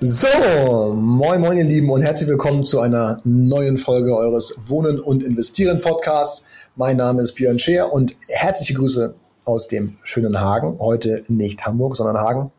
So, 0.00 0.94
moin 0.94 1.40
moin 1.40 1.56
ihr 1.58 1.64
Lieben 1.64 1.90
und 1.90 2.02
herzlich 2.02 2.28
willkommen 2.28 2.62
zu 2.62 2.78
einer 2.78 3.20
neuen 3.24 3.78
Folge 3.78 4.16
eures 4.16 4.54
Wohnen 4.66 5.00
und 5.00 5.24
Investieren 5.24 5.80
Podcasts. 5.80 6.44
Mein 6.76 6.98
Name 6.98 7.20
ist 7.20 7.32
Björn 7.32 7.58
Scheer 7.58 7.92
und 7.92 8.14
herzliche 8.28 8.74
Grüße 8.74 9.16
aus 9.44 9.66
dem 9.66 9.96
schönen 10.04 10.40
Hagen. 10.40 10.78
Heute 10.78 11.24
nicht 11.26 11.66
Hamburg, 11.66 11.96
sondern 11.96 12.16
Hagen 12.16 12.52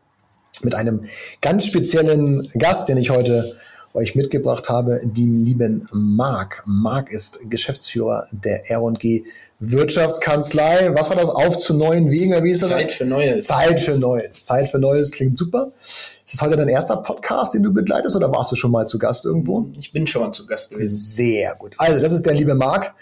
mit 0.62 0.74
einem 0.74 1.00
ganz 1.40 1.64
speziellen 1.64 2.46
Gast, 2.58 2.90
den 2.90 2.98
ich 2.98 3.08
heute 3.08 3.56
euch 3.94 4.14
mitgebracht 4.14 4.68
habe, 4.68 5.00
den 5.02 5.38
lieben 5.38 5.86
Marc. 5.92 6.62
Marc 6.66 7.10
ist 7.10 7.40
Geschäftsführer 7.50 8.26
der 8.30 8.70
R&G 8.70 9.24
Wirtschaftskanzlei. 9.58 10.94
Was 10.94 11.10
war 11.10 11.16
das? 11.16 11.28
Auf 11.28 11.56
zu 11.56 11.74
neuen 11.74 12.10
Wegen? 12.10 12.32
Wie 12.44 12.52
ist 12.52 12.62
das? 12.62 12.70
Zeit 12.70 12.92
für 12.92 13.04
Neues. 13.04 13.44
Zeit 13.44 13.80
für 13.80 13.98
Neues. 13.98 14.44
Zeit 14.44 14.68
für 14.68 14.78
Neues 14.78 15.10
klingt 15.10 15.36
super. 15.36 15.72
Ist 15.76 16.34
das 16.34 16.40
heute 16.40 16.56
dein 16.56 16.68
erster 16.68 16.96
Podcast, 16.96 17.54
den 17.54 17.62
du 17.62 17.72
begleitest 17.72 18.14
oder 18.14 18.32
warst 18.32 18.52
du 18.52 18.56
schon 18.56 18.70
mal 18.70 18.86
zu 18.86 18.98
Gast 18.98 19.24
irgendwo? 19.24 19.66
Ich 19.78 19.92
bin 19.92 20.06
schon 20.06 20.22
mal 20.22 20.32
zu 20.32 20.46
Gast 20.46 20.72
gewesen. 20.72 20.96
Sehr 20.96 21.54
gut. 21.56 21.74
Also, 21.78 22.00
das 22.00 22.12
ist 22.12 22.24
der 22.24 22.34
liebe 22.34 22.54
Marc 22.54 22.94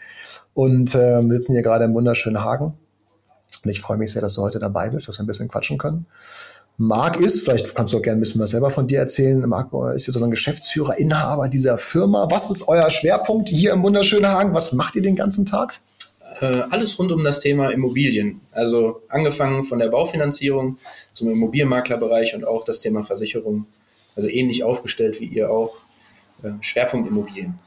und 0.54 0.94
äh, 0.94 1.22
wir 1.22 1.34
sitzen 1.34 1.52
hier 1.52 1.62
gerade 1.62 1.84
im 1.84 1.94
wunderschönen 1.94 2.42
Hagen. 2.42 2.74
Und 3.64 3.70
ich 3.70 3.80
freue 3.80 3.98
mich 3.98 4.12
sehr, 4.12 4.22
dass 4.22 4.34
du 4.34 4.42
heute 4.42 4.58
dabei 4.58 4.90
bist, 4.90 5.08
dass 5.08 5.18
wir 5.18 5.24
ein 5.24 5.26
bisschen 5.26 5.48
quatschen 5.48 5.78
können. 5.78 6.06
Marc 6.80 7.16
ist, 7.16 7.42
vielleicht 7.42 7.74
kannst 7.74 7.92
du 7.92 7.98
auch 7.98 8.02
gerne 8.02 8.18
ein 8.18 8.20
bisschen 8.20 8.40
was 8.40 8.50
selber 8.50 8.70
von 8.70 8.86
dir 8.86 9.00
erzählen. 9.00 9.40
Marc 9.48 9.72
ist 9.96 10.06
ja 10.06 10.12
sozusagen 10.12 10.30
Geschäftsführer, 10.30 10.96
Inhaber 10.96 11.48
dieser 11.48 11.76
Firma. 11.76 12.28
Was 12.30 12.52
ist 12.52 12.68
euer 12.68 12.88
Schwerpunkt 12.88 13.48
hier 13.48 13.72
im 13.72 13.82
wunderschönen 13.82 14.28
Hagen? 14.28 14.54
Was 14.54 14.72
macht 14.72 14.94
ihr 14.94 15.02
den 15.02 15.16
ganzen 15.16 15.44
Tag? 15.44 15.80
Äh, 16.40 16.62
alles 16.70 16.96
rund 16.96 17.10
um 17.10 17.24
das 17.24 17.40
Thema 17.40 17.70
Immobilien. 17.70 18.40
Also 18.52 19.02
angefangen 19.08 19.64
von 19.64 19.80
der 19.80 19.88
Baufinanzierung 19.88 20.78
zum 21.10 21.28
Immobilienmaklerbereich 21.30 22.36
und 22.36 22.46
auch 22.46 22.62
das 22.62 22.78
Thema 22.78 23.02
Versicherung. 23.02 23.66
Also 24.14 24.28
ähnlich 24.28 24.62
aufgestellt 24.62 25.20
wie 25.20 25.26
ihr 25.26 25.50
auch. 25.50 25.74
Äh, 26.44 26.50
Schwerpunkt 26.60 27.08
Immobilien. 27.08 27.58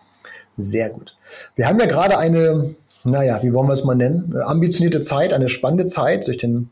Sehr 0.56 0.90
gut. 0.90 1.18
Wir 1.56 1.68
haben 1.68 1.80
ja 1.82 1.86
gerade 1.86 2.18
eine, 2.18 2.76
naja, 3.04 3.44
wie 3.44 3.54
wollen 3.54 3.68
wir 3.68 3.74
es 3.74 3.84
mal 3.84 3.96
nennen? 3.96 4.38
Ambitionierte 4.42 5.02
Zeit, 5.02 5.34
eine 5.34 5.50
spannende 5.50 5.86
Zeit 5.86 6.28
durch 6.28 6.38
den 6.38 6.70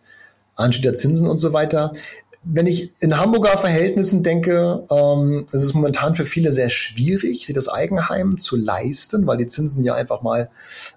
Anstieg 0.56 0.84
der 0.84 0.94
Zinsen 0.94 1.28
und 1.28 1.38
so 1.38 1.52
weiter. 1.54 1.92
Wenn 2.44 2.68
ich 2.68 2.94
in 3.00 3.20
Hamburger 3.20 3.58
Verhältnissen 3.58 4.24
denke, 4.24 4.86
ähm, 4.90 5.46
es 5.52 5.62
ist 5.62 5.74
momentan 5.74 6.16
für 6.16 6.26
viele 6.26 6.52
sehr 6.52 6.70
schwierig, 6.70 7.46
sich 7.46 7.54
das 7.54 7.68
Eigenheim 7.68 8.38
zu 8.38 8.56
leisten, 8.56 9.28
weil 9.28 9.38
die 9.38 9.48
Zinsen 9.48 9.84
ja 9.84 9.94
einfach 9.94 10.22
mal 10.22 10.50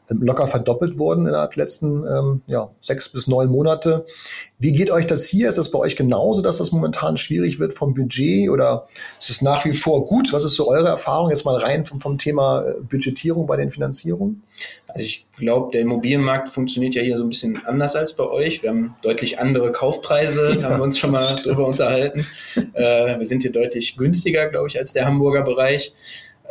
ähm, 0.09 0.23
locker 0.23 0.47
verdoppelt 0.47 0.99
wurden 0.99 1.27
innerhalb 1.27 1.51
der 1.53 1.65
letzten 1.65 2.07
ähm, 2.07 2.43
ja, 2.47 2.71
sechs 2.79 3.09
bis 3.09 3.27
neun 3.27 3.49
Monate. 3.49 4.07
Wie 4.63 4.71
geht 4.71 4.93
euch 4.93 5.09
das 5.09 5.27
hier? 5.27 5.49
Ist 5.49 5.59
das 5.59 5.73
bei 5.73 5.79
euch 5.81 5.97
genauso, 5.97 6.41
dass 6.41 6.59
das 6.59 6.71
momentan 6.71 7.17
schwierig 7.17 7.59
wird 7.59 7.75
vom 7.75 7.95
Budget 7.95 8.49
oder 8.49 8.87
ist 9.19 9.29
es 9.29 9.43
nach 9.43 9.65
wie 9.65 9.73
vor 9.73 10.07
gut? 10.07 10.33
Was 10.33 10.45
ist 10.45 10.55
so 10.55 10.69
eure 10.69 10.87
Erfahrung 10.87 11.31
jetzt 11.31 11.45
mal 11.45 11.57
rein 11.57 11.85
vom, 11.85 12.01
vom 12.01 12.17
Thema 12.17 12.63
äh, 12.65 12.81
Budgetierung 12.81 13.49
bei 13.49 13.57
den 13.57 13.71
Finanzierungen? 13.73 14.45
Also 14.87 15.05
ich 15.05 15.27
glaube, 15.37 15.73
der 15.73 15.81
Immobilienmarkt 15.81 16.49
funktioniert 16.49 16.95
ja 16.95 17.03
hier 17.03 17.17
so 17.17 17.25
ein 17.25 17.31
bisschen 17.31 17.57
anders 17.67 17.97
als 17.97 18.15
bei 18.15 18.23
euch. 18.23 18.63
Wir 18.63 18.71
haben 18.71 18.95
deutlich 19.03 19.41
andere 19.41 19.73
Kaufpreise, 19.73 20.57
ja, 20.61 20.63
haben 20.71 20.79
wir 20.79 20.85
uns 20.85 20.97
schon 20.97 21.11
mal 21.11 21.35
drüber 21.35 21.67
unterhalten. 21.67 22.25
Äh, 22.75 23.19
wir 23.19 23.25
sind 23.25 23.43
hier 23.43 23.51
deutlich 23.51 23.97
günstiger, 23.97 24.49
glaube 24.49 24.69
ich, 24.69 24.79
als 24.79 24.93
der 24.93 25.07
Hamburger 25.07 25.43
Bereich. 25.43 25.93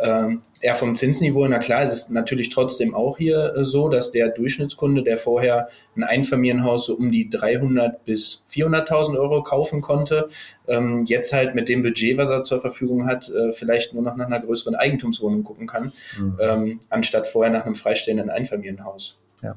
Ähm, 0.02 0.42
ja, 0.62 0.76
vom 0.76 0.96
Zinsniveau, 0.96 1.48
na 1.48 1.58
klar, 1.58 1.84
es 1.84 1.92
ist 1.92 2.12
natürlich 2.12 2.50
trotzdem 2.50 2.94
auch 2.94 3.18
hier 3.18 3.56
äh, 3.56 3.66
so, 3.66 3.90
dass 3.90 4.12
der 4.12 4.30
Durchschnittskunde, 4.30 5.04
der 5.04 5.18
vorher 5.18 5.70
ein 5.96 6.04
Einfamilienhaus 6.04 6.86
so 6.86 6.96
um 6.96 7.12
die 7.12 7.30
300 7.30 8.06
bis 8.06 8.44
400.000 8.50 9.18
Euro 9.18 9.44
kaufen 9.44 9.82
konnte, 9.82 10.28
ähm, 10.68 11.04
jetzt 11.06 11.34
halt 11.34 11.56
mit 11.56 11.70
dem 11.70 11.84
Budget, 11.84 12.18
was 12.18 12.30
er 12.30 12.44
zur 12.44 12.60
Verfügung 12.60 13.08
hat, 13.08 13.30
äh, 13.30 13.52
vielleicht 13.52 13.94
nur 13.94 14.04
noch 14.04 14.16
nach 14.16 14.28
einer 14.28 14.40
größeren 14.40 14.76
Eigentumswohnung 14.76 15.44
gucken 15.44 15.68
kann, 15.68 15.92
mhm. 16.18 16.38
ähm, 16.40 16.80
anstatt 16.90 17.28
vorher 17.28 17.52
nach 17.52 17.66
einem 17.66 17.76
freistehenden 17.76 18.30
Einfamilienhaus. 18.30 19.18
Ja. 19.42 19.56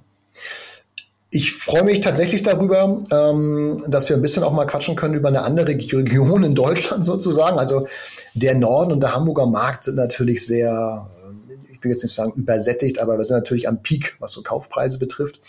Ich 1.36 1.52
freue 1.52 1.82
mich 1.82 2.00
tatsächlich 2.00 2.44
darüber, 2.44 3.00
ähm, 3.10 3.76
dass 3.88 4.08
wir 4.08 4.14
ein 4.14 4.22
bisschen 4.22 4.44
auch 4.44 4.52
mal 4.52 4.66
quatschen 4.66 4.94
können 4.94 5.14
über 5.14 5.26
eine 5.26 5.42
andere 5.42 5.66
Region 5.66 6.44
in 6.44 6.54
Deutschland 6.54 7.04
sozusagen. 7.04 7.58
Also 7.58 7.88
der 8.34 8.54
Norden 8.54 8.92
und 8.92 9.02
der 9.02 9.16
Hamburger 9.16 9.46
Markt 9.46 9.82
sind 9.82 9.96
natürlich 9.96 10.46
sehr, 10.46 11.10
äh, 11.26 11.72
ich 11.72 11.82
will 11.82 11.90
jetzt 11.90 12.04
nicht 12.04 12.14
sagen 12.14 12.34
übersättigt, 12.36 13.00
aber 13.00 13.18
wir 13.18 13.24
sind 13.24 13.34
natürlich 13.34 13.66
am 13.66 13.82
Peak, 13.82 14.14
was 14.20 14.30
so 14.30 14.42
Kaufpreise 14.42 15.00
betrifft. 15.00 15.40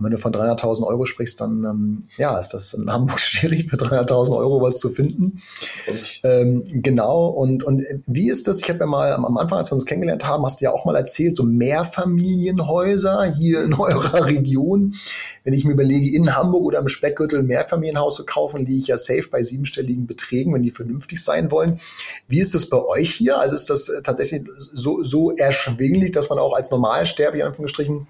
Und 0.00 0.06
wenn 0.06 0.12
du 0.12 0.18
von 0.18 0.32
300.000 0.32 0.86
Euro 0.86 1.04
sprichst, 1.04 1.42
dann 1.42 1.62
ähm, 1.64 2.04
ja, 2.16 2.38
ist 2.38 2.54
das 2.54 2.72
in 2.72 2.90
Hamburg 2.90 3.20
schwierig, 3.20 3.68
für 3.68 3.76
300.000 3.76 4.34
Euro 4.34 4.62
was 4.62 4.78
zu 4.78 4.88
finden. 4.88 5.42
Ähm, 6.24 6.64
genau. 6.66 7.26
Und, 7.26 7.64
und 7.64 7.82
wie 8.06 8.30
ist 8.30 8.48
das? 8.48 8.60
Ich 8.60 8.70
habe 8.70 8.80
ja 8.80 8.86
mal 8.86 9.12
am, 9.12 9.36
Anfang, 9.36 9.58
als 9.58 9.70
wir 9.70 9.74
uns 9.74 9.84
kennengelernt 9.84 10.26
haben, 10.26 10.42
hast 10.44 10.60
du 10.60 10.64
ja 10.64 10.72
auch 10.72 10.86
mal 10.86 10.96
erzählt, 10.96 11.36
so 11.36 11.42
Mehrfamilienhäuser 11.42 13.24
hier 13.24 13.62
in 13.62 13.74
eurer 13.78 14.24
Region. 14.24 14.94
Wenn 15.44 15.52
ich 15.52 15.66
mir 15.66 15.72
überlege, 15.72 16.16
in 16.16 16.34
Hamburg 16.34 16.64
oder 16.64 16.78
im 16.78 16.88
Speckgürtel 16.88 17.40
ein 17.40 17.46
Mehrfamilienhaus 17.46 18.14
zu 18.14 18.24
kaufen, 18.24 18.64
liege 18.64 18.78
ich 18.78 18.86
ja 18.86 18.96
safe 18.96 19.28
bei 19.30 19.42
siebenstelligen 19.42 20.06
Beträgen, 20.06 20.54
wenn 20.54 20.62
die 20.62 20.70
vernünftig 20.70 21.22
sein 21.22 21.50
wollen. 21.50 21.78
Wie 22.26 22.40
ist 22.40 22.54
das 22.54 22.70
bei 22.70 22.82
euch 22.82 23.12
hier? 23.12 23.38
Also 23.38 23.54
ist 23.54 23.68
das 23.68 23.92
tatsächlich 24.02 24.44
so, 24.72 25.02
so 25.02 25.32
erschwinglich, 25.32 26.12
dass 26.12 26.30
man 26.30 26.38
auch 26.38 26.54
als 26.54 26.70
Normalsterblicher, 26.70 27.44
in 27.44 27.48
Anführungsstrichen, 27.48 28.06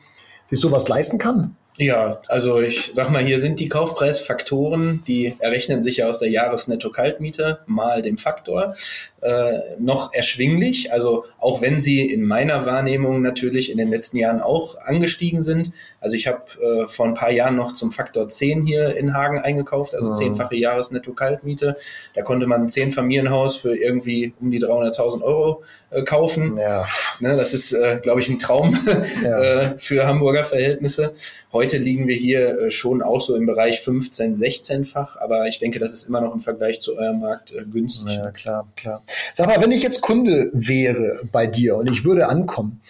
sich 0.49 0.61
sowas 0.61 0.89
leisten 0.89 1.19
kann? 1.19 1.57
Ja, 1.80 2.20
also 2.28 2.60
ich 2.60 2.91
sag 2.92 3.08
mal, 3.08 3.24
hier 3.24 3.38
sind 3.38 3.58
die 3.58 3.70
Kaufpreisfaktoren, 3.70 5.02
die 5.06 5.34
errechnen 5.38 5.82
sich 5.82 5.96
ja 5.96 6.10
aus 6.10 6.18
der 6.18 6.28
Jahresnetto-Kaltmiete 6.28 7.60
mal 7.64 8.02
dem 8.02 8.18
Faktor, 8.18 8.74
äh, 9.22 9.60
noch 9.78 10.12
erschwinglich. 10.12 10.92
Also 10.92 11.24
auch 11.38 11.62
wenn 11.62 11.80
sie 11.80 12.04
in 12.04 12.22
meiner 12.22 12.66
Wahrnehmung 12.66 13.22
natürlich 13.22 13.70
in 13.70 13.78
den 13.78 13.88
letzten 13.88 14.18
Jahren 14.18 14.42
auch 14.42 14.76
angestiegen 14.78 15.42
sind. 15.42 15.72
Also 16.00 16.16
ich 16.16 16.26
habe 16.26 16.42
äh, 16.62 16.86
vor 16.86 17.06
ein 17.06 17.14
paar 17.14 17.30
Jahren 17.30 17.56
noch 17.56 17.72
zum 17.72 17.91
Faktor 17.91 18.28
10 18.28 18.66
hier 18.66 18.94
in 18.94 19.14
Hagen 19.14 19.38
eingekauft, 19.38 19.94
also 19.94 20.08
mhm. 20.08 20.14
zehnfache 20.14 20.56
Jahresnetto-Kaltmiete. 20.56 21.76
Da 22.14 22.20
konnte 22.20 22.47
man 22.47 22.62
ein 22.62 22.68
Zehn-Familienhaus 22.68 23.56
für 23.56 23.74
irgendwie 23.74 24.34
um 24.38 24.50
die 24.50 24.60
300.000 24.60 25.22
Euro 25.22 25.62
äh, 25.91 26.02
kaufen. 26.02 26.58
Ja. 26.58 26.84
Ne, 27.20 27.36
das 27.36 27.52
ist, 27.52 27.72
äh, 27.72 27.98
glaube 28.02 28.20
ich, 28.20 28.28
ein 28.28 28.38
Traum 28.38 28.76
ja. 29.24 29.41
äh, 29.41 29.78
für 29.78 30.06
Hamburger 30.06 30.44
Verhältnisse. 30.44 31.12
Heute 31.52 31.69
liegen 31.78 32.06
wir 32.08 32.16
hier 32.16 32.58
äh, 32.58 32.70
schon 32.70 33.03
auch 33.03 33.20
so 33.20 33.34
im 33.34 33.47
Bereich 33.47 33.81
15, 33.81 34.34
16-fach, 34.34 35.16
aber 35.16 35.47
ich 35.47 35.58
denke, 35.58 35.78
das 35.78 35.92
ist 35.92 36.08
immer 36.08 36.20
noch 36.20 36.32
im 36.32 36.41
Vergleich 36.41 36.81
zu 36.81 36.97
eurem 36.97 37.20
Markt 37.20 37.53
äh, 37.53 37.64
günstig. 37.64 38.16
Ja, 38.16 38.31
klar, 38.31 38.69
klar. 38.76 39.03
Sag 39.34 39.47
mal, 39.47 39.60
wenn 39.60 39.72
ich 39.72 39.82
jetzt 39.82 40.00
Kunde 40.00 40.50
wäre 40.53 41.20
bei 41.32 41.47
dir 41.47 41.76
und 41.76 41.91
ich 41.91 42.04
würde 42.04 42.28
ankommen, 42.28 42.80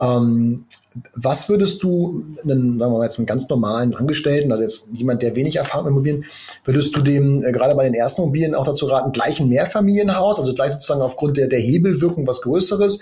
ähm, 0.00 0.66
was 1.14 1.48
würdest 1.48 1.82
du, 1.82 2.24
einen, 2.42 2.78
sagen 2.78 2.92
wir 2.92 2.98
mal 2.98 3.04
jetzt 3.04 3.18
einen 3.18 3.26
ganz 3.26 3.48
normalen 3.48 3.94
Angestellten, 3.94 4.50
also 4.52 4.62
jetzt 4.62 4.88
jemand, 4.92 5.22
der 5.22 5.34
wenig 5.36 5.56
Erfahrung 5.56 5.86
mit 5.86 5.92
Immobilien, 5.92 6.24
würdest 6.64 6.94
du 6.94 7.00
dem 7.00 7.42
äh, 7.44 7.52
gerade 7.52 7.74
bei 7.74 7.84
den 7.84 7.94
ersten 7.94 8.22
Immobilien 8.22 8.54
auch 8.54 8.66
dazu 8.66 8.86
raten, 8.86 9.12
gleich 9.12 9.40
ein 9.40 9.48
Mehrfamilienhaus, 9.48 10.38
also 10.38 10.52
gleich 10.54 10.72
sozusagen 10.72 11.02
aufgrund 11.02 11.36
der, 11.36 11.48
der 11.48 11.60
Hebelwirkung 11.60 12.26
was 12.26 12.42
Größeres? 12.42 12.98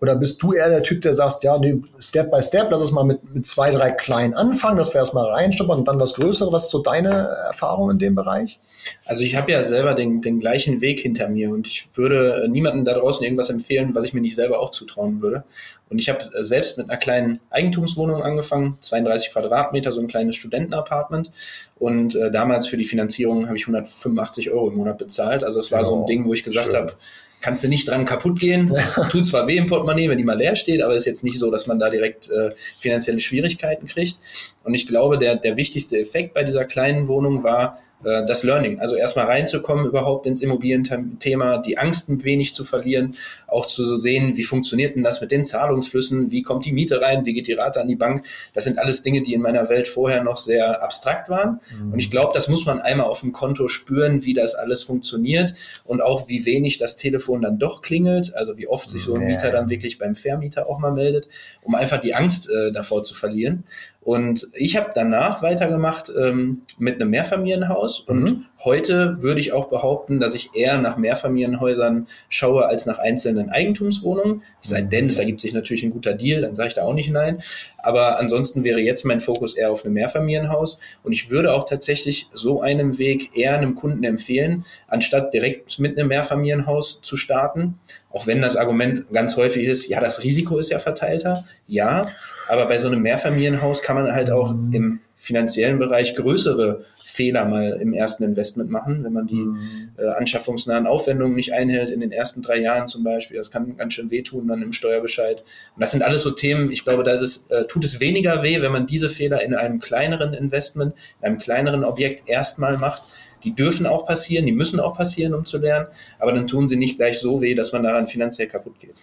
Oder 0.00 0.16
bist 0.16 0.42
du 0.42 0.52
eher 0.52 0.68
der 0.68 0.82
Typ, 0.82 1.00
der 1.02 1.14
sagt, 1.14 1.44
ja, 1.44 1.56
nee, 1.58 1.80
Step 1.98 2.30
by 2.30 2.42
Step, 2.42 2.68
lass 2.70 2.80
uns 2.80 2.92
mal 2.92 3.04
mit, 3.04 3.34
mit 3.34 3.46
zwei, 3.46 3.70
drei 3.70 3.92
kleinen 3.92 4.34
anfangen, 4.34 4.76
dass 4.76 4.92
wir 4.92 4.98
erstmal 4.98 5.26
reinstuppern 5.26 5.78
und 5.78 5.88
dann 5.88 6.00
was 6.00 6.14
Größeres? 6.14 6.52
Was 6.52 6.64
ist 6.64 6.70
so 6.70 6.80
deine 6.80 7.10
Erfahrung 7.46 7.90
in 7.90 7.98
dem 7.98 8.14
Bereich? 8.14 8.58
Also 9.04 9.22
ich 9.22 9.36
habe 9.36 9.52
ja 9.52 9.62
selber 9.62 9.94
den, 9.94 10.20
den 10.20 10.40
gleichen 10.40 10.80
Weg 10.80 11.00
hinter 11.00 11.28
mir 11.28 11.50
und 11.50 11.66
ich 11.66 11.88
würde 11.94 12.48
niemandem 12.50 12.84
da 12.84 12.94
draußen 12.94 13.22
irgendwas 13.22 13.50
empfehlen, 13.50 13.94
was 13.94 14.04
ich 14.04 14.12
mir 14.12 14.20
nicht 14.20 14.34
selber 14.34 14.58
auch 14.58 14.70
zutrauen 14.70 15.22
würde. 15.22 15.44
Und 15.92 15.98
ich 15.98 16.08
habe 16.08 16.24
äh, 16.34 16.42
selbst 16.42 16.78
mit 16.78 16.88
einer 16.88 16.98
kleinen 16.98 17.40
Eigentumswohnung 17.50 18.22
angefangen, 18.22 18.78
32 18.80 19.30
Quadratmeter, 19.30 19.92
so 19.92 20.00
ein 20.00 20.08
kleines 20.08 20.36
Studentenapartment. 20.36 21.30
Und 21.78 22.14
äh, 22.14 22.30
damals 22.30 22.66
für 22.66 22.78
die 22.78 22.86
Finanzierung 22.86 23.46
habe 23.46 23.58
ich 23.58 23.64
185 23.64 24.50
Euro 24.50 24.70
im 24.70 24.76
Monat 24.76 24.96
bezahlt. 24.96 25.44
Also 25.44 25.58
es 25.58 25.70
war 25.70 25.82
oh, 25.82 25.84
so 25.84 26.00
ein 26.00 26.06
Ding, 26.06 26.24
wo 26.24 26.32
ich 26.32 26.44
gesagt 26.44 26.74
habe, 26.74 26.94
kannst 27.42 27.62
du 27.62 27.68
nicht 27.68 27.88
dran 27.88 28.06
kaputt 28.06 28.40
gehen. 28.40 28.74
Tut 29.10 29.26
zwar 29.26 29.46
weh 29.46 29.58
im 29.58 29.66
Portemonnaie, 29.66 30.08
wenn 30.08 30.16
die 30.16 30.24
mal 30.24 30.38
leer 30.38 30.56
steht, 30.56 30.82
aber 30.82 30.94
ist 30.94 31.04
jetzt 31.04 31.24
nicht 31.24 31.38
so, 31.38 31.50
dass 31.50 31.66
man 31.66 31.78
da 31.78 31.90
direkt 31.90 32.30
äh, 32.30 32.50
finanzielle 32.56 33.20
Schwierigkeiten 33.20 33.86
kriegt. 33.86 34.18
Und 34.64 34.72
ich 34.72 34.86
glaube, 34.86 35.18
der, 35.18 35.36
der 35.36 35.58
wichtigste 35.58 35.98
Effekt 35.98 36.32
bei 36.32 36.42
dieser 36.42 36.64
kleinen 36.64 37.06
Wohnung 37.06 37.44
war, 37.44 37.78
äh, 38.04 38.24
das 38.24 38.42
Learning. 38.42 38.80
Also 38.80 38.96
erstmal 38.96 39.26
reinzukommen 39.26 39.86
überhaupt 39.86 40.26
ins 40.26 40.40
Immobilienthema, 40.40 41.58
die 41.58 41.78
Angst 41.78 42.08
ein 42.08 42.22
wenig 42.24 42.54
zu 42.54 42.64
verlieren, 42.64 43.14
auch 43.46 43.66
zu 43.66 43.96
sehen, 43.96 44.36
wie 44.36 44.42
funktioniert 44.42 44.96
denn 44.96 45.02
das 45.02 45.20
mit 45.20 45.30
den 45.30 45.44
Zahlungsflüssen, 45.44 46.30
wie 46.30 46.42
kommt 46.42 46.64
die 46.64 46.72
Miete 46.72 47.00
rein, 47.00 47.26
wie 47.26 47.32
geht 47.32 47.46
die 47.46 47.52
Rate 47.52 47.80
an 47.80 47.88
die 47.88 47.96
Bank. 47.96 48.24
Das 48.54 48.64
sind 48.64 48.78
alles 48.78 49.02
Dinge, 49.02 49.22
die 49.22 49.34
in 49.34 49.40
meiner 49.40 49.68
Welt 49.68 49.86
vorher 49.86 50.22
noch 50.22 50.36
sehr 50.36 50.82
abstrakt 50.82 51.28
waren. 51.28 51.60
Mhm. 51.78 51.92
Und 51.92 51.98
ich 51.98 52.10
glaube, 52.10 52.32
das 52.34 52.48
muss 52.48 52.66
man 52.66 52.80
einmal 52.80 53.06
auf 53.06 53.20
dem 53.20 53.32
Konto 53.32 53.68
spüren, 53.68 54.24
wie 54.24 54.34
das 54.34 54.54
alles 54.54 54.82
funktioniert 54.82 55.54
und 55.84 56.02
auch 56.02 56.28
wie 56.28 56.44
wenig 56.44 56.78
das 56.78 56.96
Telefon 56.96 57.42
dann 57.42 57.58
doch 57.58 57.82
klingelt, 57.82 58.34
also 58.34 58.56
wie 58.56 58.66
oft 58.66 58.88
sich 58.88 59.02
so 59.02 59.14
ein 59.14 59.26
Mieter 59.26 59.50
dann 59.50 59.70
wirklich 59.70 59.98
beim 59.98 60.14
Vermieter 60.14 60.68
auch 60.68 60.78
mal 60.78 60.92
meldet, 60.92 61.28
um 61.62 61.74
einfach 61.74 62.00
die 62.00 62.14
Angst 62.14 62.50
äh, 62.50 62.72
davor 62.72 63.02
zu 63.04 63.14
verlieren. 63.14 63.64
Und 64.04 64.48
ich 64.54 64.76
habe 64.76 64.90
danach 64.92 65.42
weitergemacht 65.42 66.10
ähm, 66.18 66.62
mit 66.76 66.96
einem 66.96 67.10
Mehrfamilienhaus. 67.10 68.00
Und 68.00 68.22
mhm. 68.22 68.46
heute 68.64 69.22
würde 69.22 69.40
ich 69.40 69.52
auch 69.52 69.68
behaupten, 69.68 70.18
dass 70.18 70.34
ich 70.34 70.50
eher 70.54 70.78
nach 70.78 70.96
Mehrfamilienhäusern 70.96 72.08
schaue 72.28 72.66
als 72.66 72.86
nach 72.86 72.98
einzelnen 72.98 73.50
Eigentumswohnungen. 73.50 74.42
Es 74.60 74.70
sei 74.70 74.82
denn, 74.82 75.06
es 75.06 75.18
ergibt 75.18 75.40
sich 75.40 75.52
natürlich 75.52 75.84
ein 75.84 75.90
guter 75.90 76.14
Deal, 76.14 76.42
dann 76.42 76.56
sage 76.56 76.68
ich 76.68 76.74
da 76.74 76.82
auch 76.82 76.94
nicht 76.94 77.10
nein. 77.10 77.38
Aber 77.78 78.18
ansonsten 78.18 78.64
wäre 78.64 78.80
jetzt 78.80 79.04
mein 79.04 79.20
Fokus 79.20 79.54
eher 79.54 79.70
auf 79.70 79.84
einem 79.84 79.94
Mehrfamilienhaus. 79.94 80.78
Und 81.04 81.12
ich 81.12 81.30
würde 81.30 81.52
auch 81.52 81.64
tatsächlich 81.64 82.28
so 82.32 82.60
einen 82.60 82.98
Weg 82.98 83.36
eher 83.36 83.56
einem 83.56 83.76
Kunden 83.76 84.02
empfehlen, 84.02 84.64
anstatt 84.88 85.32
direkt 85.32 85.78
mit 85.78 85.96
einem 85.96 86.08
Mehrfamilienhaus 86.08 87.02
zu 87.02 87.16
starten. 87.16 87.78
Auch 88.12 88.26
wenn 88.26 88.42
das 88.42 88.56
Argument 88.56 89.10
ganz 89.12 89.36
häufig 89.36 89.66
ist, 89.66 89.88
ja, 89.88 90.00
das 90.00 90.22
Risiko 90.22 90.58
ist 90.58 90.70
ja 90.70 90.78
verteilter. 90.78 91.44
Ja, 91.66 92.02
aber 92.48 92.66
bei 92.66 92.78
so 92.78 92.88
einem 92.88 93.02
Mehrfamilienhaus 93.02 93.82
kann 93.82 93.96
man 93.96 94.12
halt 94.12 94.30
auch 94.30 94.54
mhm. 94.54 94.72
im 94.72 95.00
finanziellen 95.16 95.78
Bereich 95.78 96.16
größere 96.16 96.84
Fehler 96.96 97.44
mal 97.44 97.78
im 97.80 97.92
ersten 97.92 98.24
Investment 98.24 98.70
machen, 98.70 99.04
wenn 99.04 99.12
man 99.12 99.26
die 99.26 99.34
mhm. 99.34 99.90
äh, 99.98 100.06
anschaffungsnahen 100.06 100.86
Aufwendungen 100.86 101.36
nicht 101.36 101.52
einhält 101.52 101.90
in 101.90 102.00
den 102.00 102.10
ersten 102.10 102.42
drei 102.42 102.58
Jahren 102.58 102.88
zum 102.88 103.04
Beispiel. 103.04 103.36
Das 103.36 103.50
kann 103.50 103.76
ganz 103.76 103.92
schön 103.92 104.10
wehtun 104.10 104.48
dann 104.48 104.62
im 104.62 104.72
Steuerbescheid. 104.72 105.40
Und 105.74 105.80
das 105.80 105.92
sind 105.92 106.02
alles 106.02 106.22
so 106.22 106.30
Themen, 106.30 106.72
ich 106.72 106.84
glaube, 106.84 107.02
da 107.02 107.12
es, 107.12 107.46
äh, 107.50 107.66
tut 107.66 107.84
es 107.84 108.00
weniger 108.00 108.42
weh, 108.42 108.62
wenn 108.62 108.72
man 108.72 108.86
diese 108.86 109.10
Fehler 109.10 109.42
in 109.42 109.54
einem 109.54 109.78
kleineren 109.78 110.34
Investment, 110.34 110.94
in 111.20 111.28
einem 111.28 111.38
kleineren 111.38 111.84
Objekt 111.84 112.28
erstmal 112.28 112.78
macht. 112.78 113.02
Die 113.44 113.54
dürfen 113.54 113.86
auch 113.86 114.06
passieren, 114.06 114.46
die 114.46 114.52
müssen 114.52 114.80
auch 114.80 114.96
passieren, 114.96 115.34
um 115.34 115.44
zu 115.44 115.58
lernen, 115.58 115.86
aber 116.18 116.32
dann 116.32 116.46
tun 116.46 116.68
sie 116.68 116.76
nicht 116.76 116.96
gleich 116.96 117.18
so 117.18 117.40
weh, 117.40 117.54
dass 117.54 117.72
man 117.72 117.82
daran 117.82 118.06
finanziell 118.06 118.48
kaputt 118.48 118.78
geht. 118.78 119.00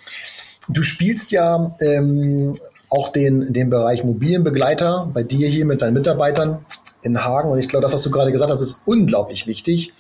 Du 0.69 0.83
spielst 0.83 1.31
ja 1.31 1.75
ähm, 1.81 2.53
auch 2.89 3.09
den, 3.09 3.53
den 3.53 3.69
Bereich 3.69 4.03
Mobilienbegleiter 4.03 5.09
bei 5.13 5.23
dir 5.23 5.47
hier 5.47 5.65
mit 5.65 5.81
deinen 5.81 5.93
Mitarbeitern 5.93 6.65
in 7.01 7.23
Hagen. 7.23 7.49
Und 7.49 7.59
ich 7.59 7.67
glaube, 7.67 7.83
das, 7.83 7.93
was 7.93 8.01
du 8.01 8.11
gerade 8.11 8.31
gesagt 8.31 8.51
hast, 8.51 8.61
ist 8.61 8.81
unglaublich 8.85 9.47
wichtig. 9.47 9.93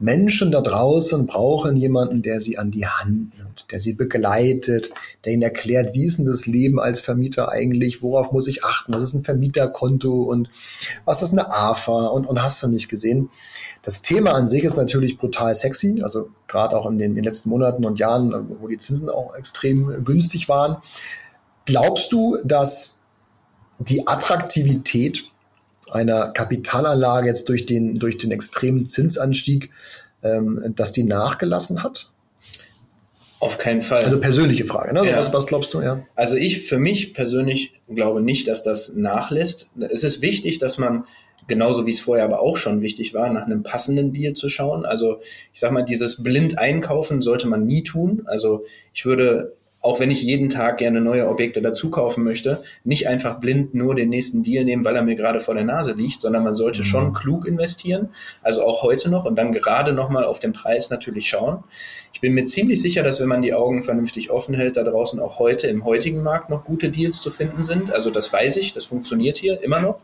Menschen 0.00 0.50
da 0.50 0.62
draußen 0.62 1.26
brauchen 1.26 1.76
jemanden, 1.76 2.22
der 2.22 2.40
sie 2.40 2.58
an 2.58 2.70
die 2.70 2.86
Hand 2.86 3.36
nimmt, 3.36 3.66
der 3.70 3.78
sie 3.78 3.92
begleitet, 3.92 4.90
der 5.24 5.34
ihnen 5.34 5.42
erklärt, 5.42 5.94
wie 5.94 6.04
ist 6.04 6.18
denn 6.18 6.24
das 6.24 6.46
Leben 6.46 6.80
als 6.80 7.02
Vermieter 7.02 7.50
eigentlich, 7.50 8.02
worauf 8.02 8.32
muss 8.32 8.48
ich 8.48 8.64
achten, 8.64 8.94
was 8.94 9.02
ist 9.02 9.12
ein 9.12 9.22
Vermieterkonto 9.22 10.22
und 10.22 10.48
was 11.04 11.22
ist 11.22 11.32
eine 11.32 11.52
AFA 11.52 12.06
und, 12.06 12.26
und 12.26 12.42
hast 12.42 12.62
du 12.62 12.68
nicht 12.68 12.88
gesehen. 12.88 13.28
Das 13.82 14.00
Thema 14.00 14.32
an 14.32 14.46
sich 14.46 14.64
ist 14.64 14.76
natürlich 14.76 15.18
brutal 15.18 15.54
sexy, 15.54 16.00
also 16.02 16.30
gerade 16.48 16.76
auch 16.76 16.90
in 16.90 16.98
den, 16.98 17.10
in 17.10 17.16
den 17.16 17.24
letzten 17.24 17.50
Monaten 17.50 17.84
und 17.84 17.98
Jahren, 17.98 18.56
wo 18.60 18.68
die 18.68 18.78
Zinsen 18.78 19.10
auch 19.10 19.34
extrem 19.34 20.02
günstig 20.04 20.48
waren. 20.48 20.78
Glaubst 21.66 22.10
du, 22.10 22.38
dass 22.42 23.00
die 23.78 24.06
Attraktivität 24.06 25.29
einer 25.92 26.28
Kapitalanlage 26.28 27.26
jetzt 27.26 27.48
durch 27.48 27.66
den, 27.66 27.98
durch 27.98 28.18
den 28.18 28.30
extremen 28.30 28.86
Zinsanstieg, 28.86 29.70
ähm, 30.22 30.72
dass 30.76 30.92
die 30.92 31.04
nachgelassen 31.04 31.82
hat? 31.82 32.10
Auf 33.40 33.56
keinen 33.56 33.80
Fall. 33.80 34.04
Also 34.04 34.20
persönliche 34.20 34.66
Frage, 34.66 34.92
ne? 34.92 35.00
Also 35.00 35.10
ja. 35.10 35.18
Was, 35.18 35.32
was 35.32 35.46
glaubst 35.46 35.72
du, 35.72 35.80
ja? 35.80 36.04
Also 36.14 36.36
ich 36.36 36.60
für 36.66 36.78
mich 36.78 37.14
persönlich 37.14 37.72
glaube 37.88 38.20
nicht, 38.20 38.48
dass 38.48 38.62
das 38.62 38.94
nachlässt. 38.94 39.70
Es 39.78 40.04
ist 40.04 40.20
wichtig, 40.20 40.58
dass 40.58 40.76
man 40.76 41.04
genauso 41.48 41.86
wie 41.86 41.90
es 41.90 42.00
vorher 42.00 42.24
aber 42.24 42.40
auch 42.40 42.58
schon 42.58 42.82
wichtig 42.82 43.14
war, 43.14 43.30
nach 43.30 43.46
einem 43.46 43.62
passenden 43.62 44.12
Deal 44.12 44.34
zu 44.34 44.50
schauen. 44.50 44.84
Also 44.84 45.20
ich 45.52 45.60
sag 45.60 45.72
mal, 45.72 45.82
dieses 45.82 46.22
blind 46.22 46.58
einkaufen 46.58 47.22
sollte 47.22 47.48
man 47.48 47.66
nie 47.66 47.82
tun. 47.82 48.22
Also 48.26 48.62
ich 48.92 49.06
würde 49.06 49.56
auch 49.82 49.98
wenn 49.98 50.10
ich 50.10 50.22
jeden 50.22 50.50
Tag 50.50 50.78
gerne 50.78 51.00
neue 51.00 51.26
Objekte 51.28 51.62
dazu 51.62 51.90
kaufen 51.90 52.22
möchte, 52.22 52.62
nicht 52.84 53.08
einfach 53.08 53.40
blind 53.40 53.74
nur 53.74 53.94
den 53.94 54.10
nächsten 54.10 54.42
Deal 54.42 54.64
nehmen, 54.64 54.84
weil 54.84 54.96
er 54.96 55.02
mir 55.02 55.14
gerade 55.14 55.40
vor 55.40 55.54
der 55.54 55.64
Nase 55.64 55.94
liegt, 55.94 56.20
sondern 56.20 56.44
man 56.44 56.54
sollte 56.54 56.84
schon 56.84 57.08
mhm. 57.08 57.12
klug 57.14 57.46
investieren, 57.46 58.10
also 58.42 58.62
auch 58.62 58.82
heute 58.82 59.08
noch 59.08 59.24
und 59.24 59.36
dann 59.36 59.52
gerade 59.52 59.92
nochmal 59.92 60.24
auf 60.24 60.38
den 60.38 60.52
Preis 60.52 60.90
natürlich 60.90 61.28
schauen. 61.28 61.64
Ich 62.12 62.20
bin 62.20 62.34
mir 62.34 62.44
ziemlich 62.44 62.82
sicher, 62.82 63.02
dass 63.02 63.20
wenn 63.20 63.28
man 63.28 63.40
die 63.40 63.54
Augen 63.54 63.82
vernünftig 63.82 64.30
offen 64.30 64.54
hält, 64.54 64.76
da 64.76 64.82
draußen 64.82 65.18
auch 65.20 65.38
heute 65.38 65.68
im 65.68 65.86
heutigen 65.86 66.22
Markt 66.22 66.50
noch 66.50 66.64
gute 66.64 66.90
Deals 66.90 67.22
zu 67.22 67.30
finden 67.30 67.64
sind. 67.64 67.90
Also 67.90 68.10
das 68.10 68.30
weiß 68.30 68.58
ich, 68.58 68.74
das 68.74 68.84
funktioniert 68.84 69.38
hier 69.38 69.62
immer 69.62 69.80
noch. 69.80 70.00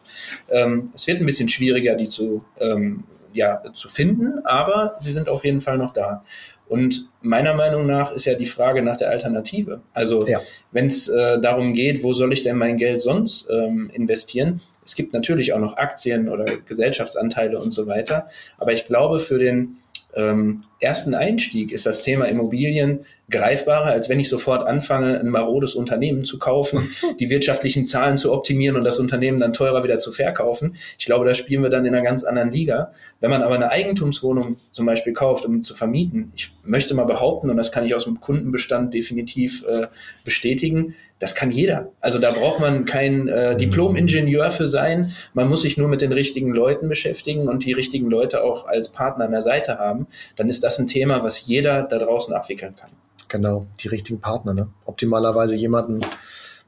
Ähm, 0.50 0.90
es 0.94 1.06
wird 1.06 1.20
ein 1.20 1.26
bisschen 1.26 1.50
schwieriger, 1.50 1.94
die 1.94 2.08
zu 2.08 2.42
ähm, 2.58 3.04
ja, 3.36 3.62
zu 3.72 3.88
finden, 3.88 4.44
aber 4.44 4.94
sie 4.98 5.12
sind 5.12 5.28
auf 5.28 5.44
jeden 5.44 5.60
Fall 5.60 5.78
noch 5.78 5.92
da. 5.92 6.22
Und 6.68 7.08
meiner 7.20 7.54
Meinung 7.54 7.86
nach 7.86 8.10
ist 8.12 8.24
ja 8.24 8.34
die 8.34 8.46
Frage 8.46 8.82
nach 8.82 8.96
der 8.96 9.10
Alternative. 9.10 9.82
Also 9.92 10.26
ja. 10.26 10.40
wenn 10.72 10.86
es 10.86 11.08
äh, 11.08 11.38
darum 11.38 11.74
geht, 11.74 12.02
wo 12.02 12.12
soll 12.12 12.32
ich 12.32 12.42
denn 12.42 12.56
mein 12.56 12.76
Geld 12.76 13.00
sonst 13.00 13.48
ähm, 13.50 13.90
investieren? 13.92 14.60
Es 14.84 14.96
gibt 14.96 15.12
natürlich 15.12 15.52
auch 15.52 15.60
noch 15.60 15.76
Aktien 15.76 16.28
oder 16.28 16.56
Gesellschaftsanteile 16.56 17.58
und 17.58 17.72
so 17.72 17.86
weiter. 17.86 18.26
Aber 18.58 18.72
ich 18.72 18.86
glaube, 18.86 19.18
für 19.20 19.38
den 19.38 19.76
ähm, 20.14 20.62
ersten 20.80 21.14
Einstieg 21.14 21.70
ist 21.70 21.86
das 21.86 22.02
Thema 22.02 22.24
Immobilien 22.24 23.04
greifbarer, 23.28 23.86
als 23.86 24.08
wenn 24.08 24.20
ich 24.20 24.28
sofort 24.28 24.66
anfange, 24.66 25.18
ein 25.18 25.28
marodes 25.28 25.74
Unternehmen 25.74 26.24
zu 26.24 26.38
kaufen, 26.38 26.88
die 27.20 27.30
wirtschaftlichen 27.30 27.84
Zahlen 27.84 28.16
zu 28.16 28.32
optimieren 28.32 28.76
und 28.76 28.84
das 28.84 29.00
Unternehmen 29.00 29.40
dann 29.40 29.52
teurer 29.52 29.82
wieder 29.82 29.98
zu 29.98 30.12
verkaufen. 30.12 30.76
Ich 30.98 31.06
glaube, 31.06 31.24
da 31.24 31.34
spielen 31.34 31.62
wir 31.62 31.70
dann 31.70 31.84
in 31.86 31.94
einer 31.94 32.04
ganz 32.04 32.24
anderen 32.24 32.52
Liga. 32.52 32.92
Wenn 33.20 33.30
man 33.30 33.42
aber 33.42 33.56
eine 33.56 33.70
Eigentumswohnung 33.70 34.56
zum 34.70 34.86
Beispiel 34.86 35.12
kauft, 35.12 35.44
um 35.44 35.62
zu 35.62 35.74
vermieten, 35.74 36.32
ich 36.36 36.52
möchte 36.64 36.94
mal 36.94 37.04
behaupten, 37.04 37.50
und 37.50 37.56
das 37.56 37.72
kann 37.72 37.84
ich 37.84 37.94
aus 37.94 38.04
dem 38.04 38.20
Kundenbestand 38.20 38.94
definitiv 38.94 39.64
äh, 39.66 39.88
bestätigen, 40.24 40.94
das 41.18 41.34
kann 41.34 41.50
jeder. 41.50 41.92
Also 42.00 42.18
da 42.18 42.30
braucht 42.30 42.60
man 42.60 42.84
kein 42.84 43.26
äh, 43.26 43.56
Diplom-Ingenieur 43.56 44.50
für 44.50 44.68
sein. 44.68 45.12
Man 45.32 45.48
muss 45.48 45.62
sich 45.62 45.78
nur 45.78 45.88
mit 45.88 46.02
den 46.02 46.12
richtigen 46.12 46.50
Leuten 46.50 46.88
beschäftigen 46.88 47.48
und 47.48 47.64
die 47.64 47.72
richtigen 47.72 48.08
Leute 48.08 48.44
auch 48.44 48.66
als 48.66 48.90
Partner 48.90 49.24
an 49.24 49.30
der 49.32 49.40
Seite 49.40 49.78
haben. 49.78 50.06
Dann 50.36 50.48
ist 50.48 50.62
das 50.62 50.78
ein 50.78 50.86
Thema, 50.86 51.24
was 51.24 51.46
jeder 51.46 51.82
da 51.84 51.98
draußen 51.98 52.34
abwickeln 52.34 52.76
kann. 52.76 52.90
Genau, 53.28 53.66
die 53.80 53.88
richtigen 53.88 54.20
Partner. 54.20 54.54
Ne? 54.54 54.68
Optimalerweise 54.84 55.56
jemanden 55.56 56.00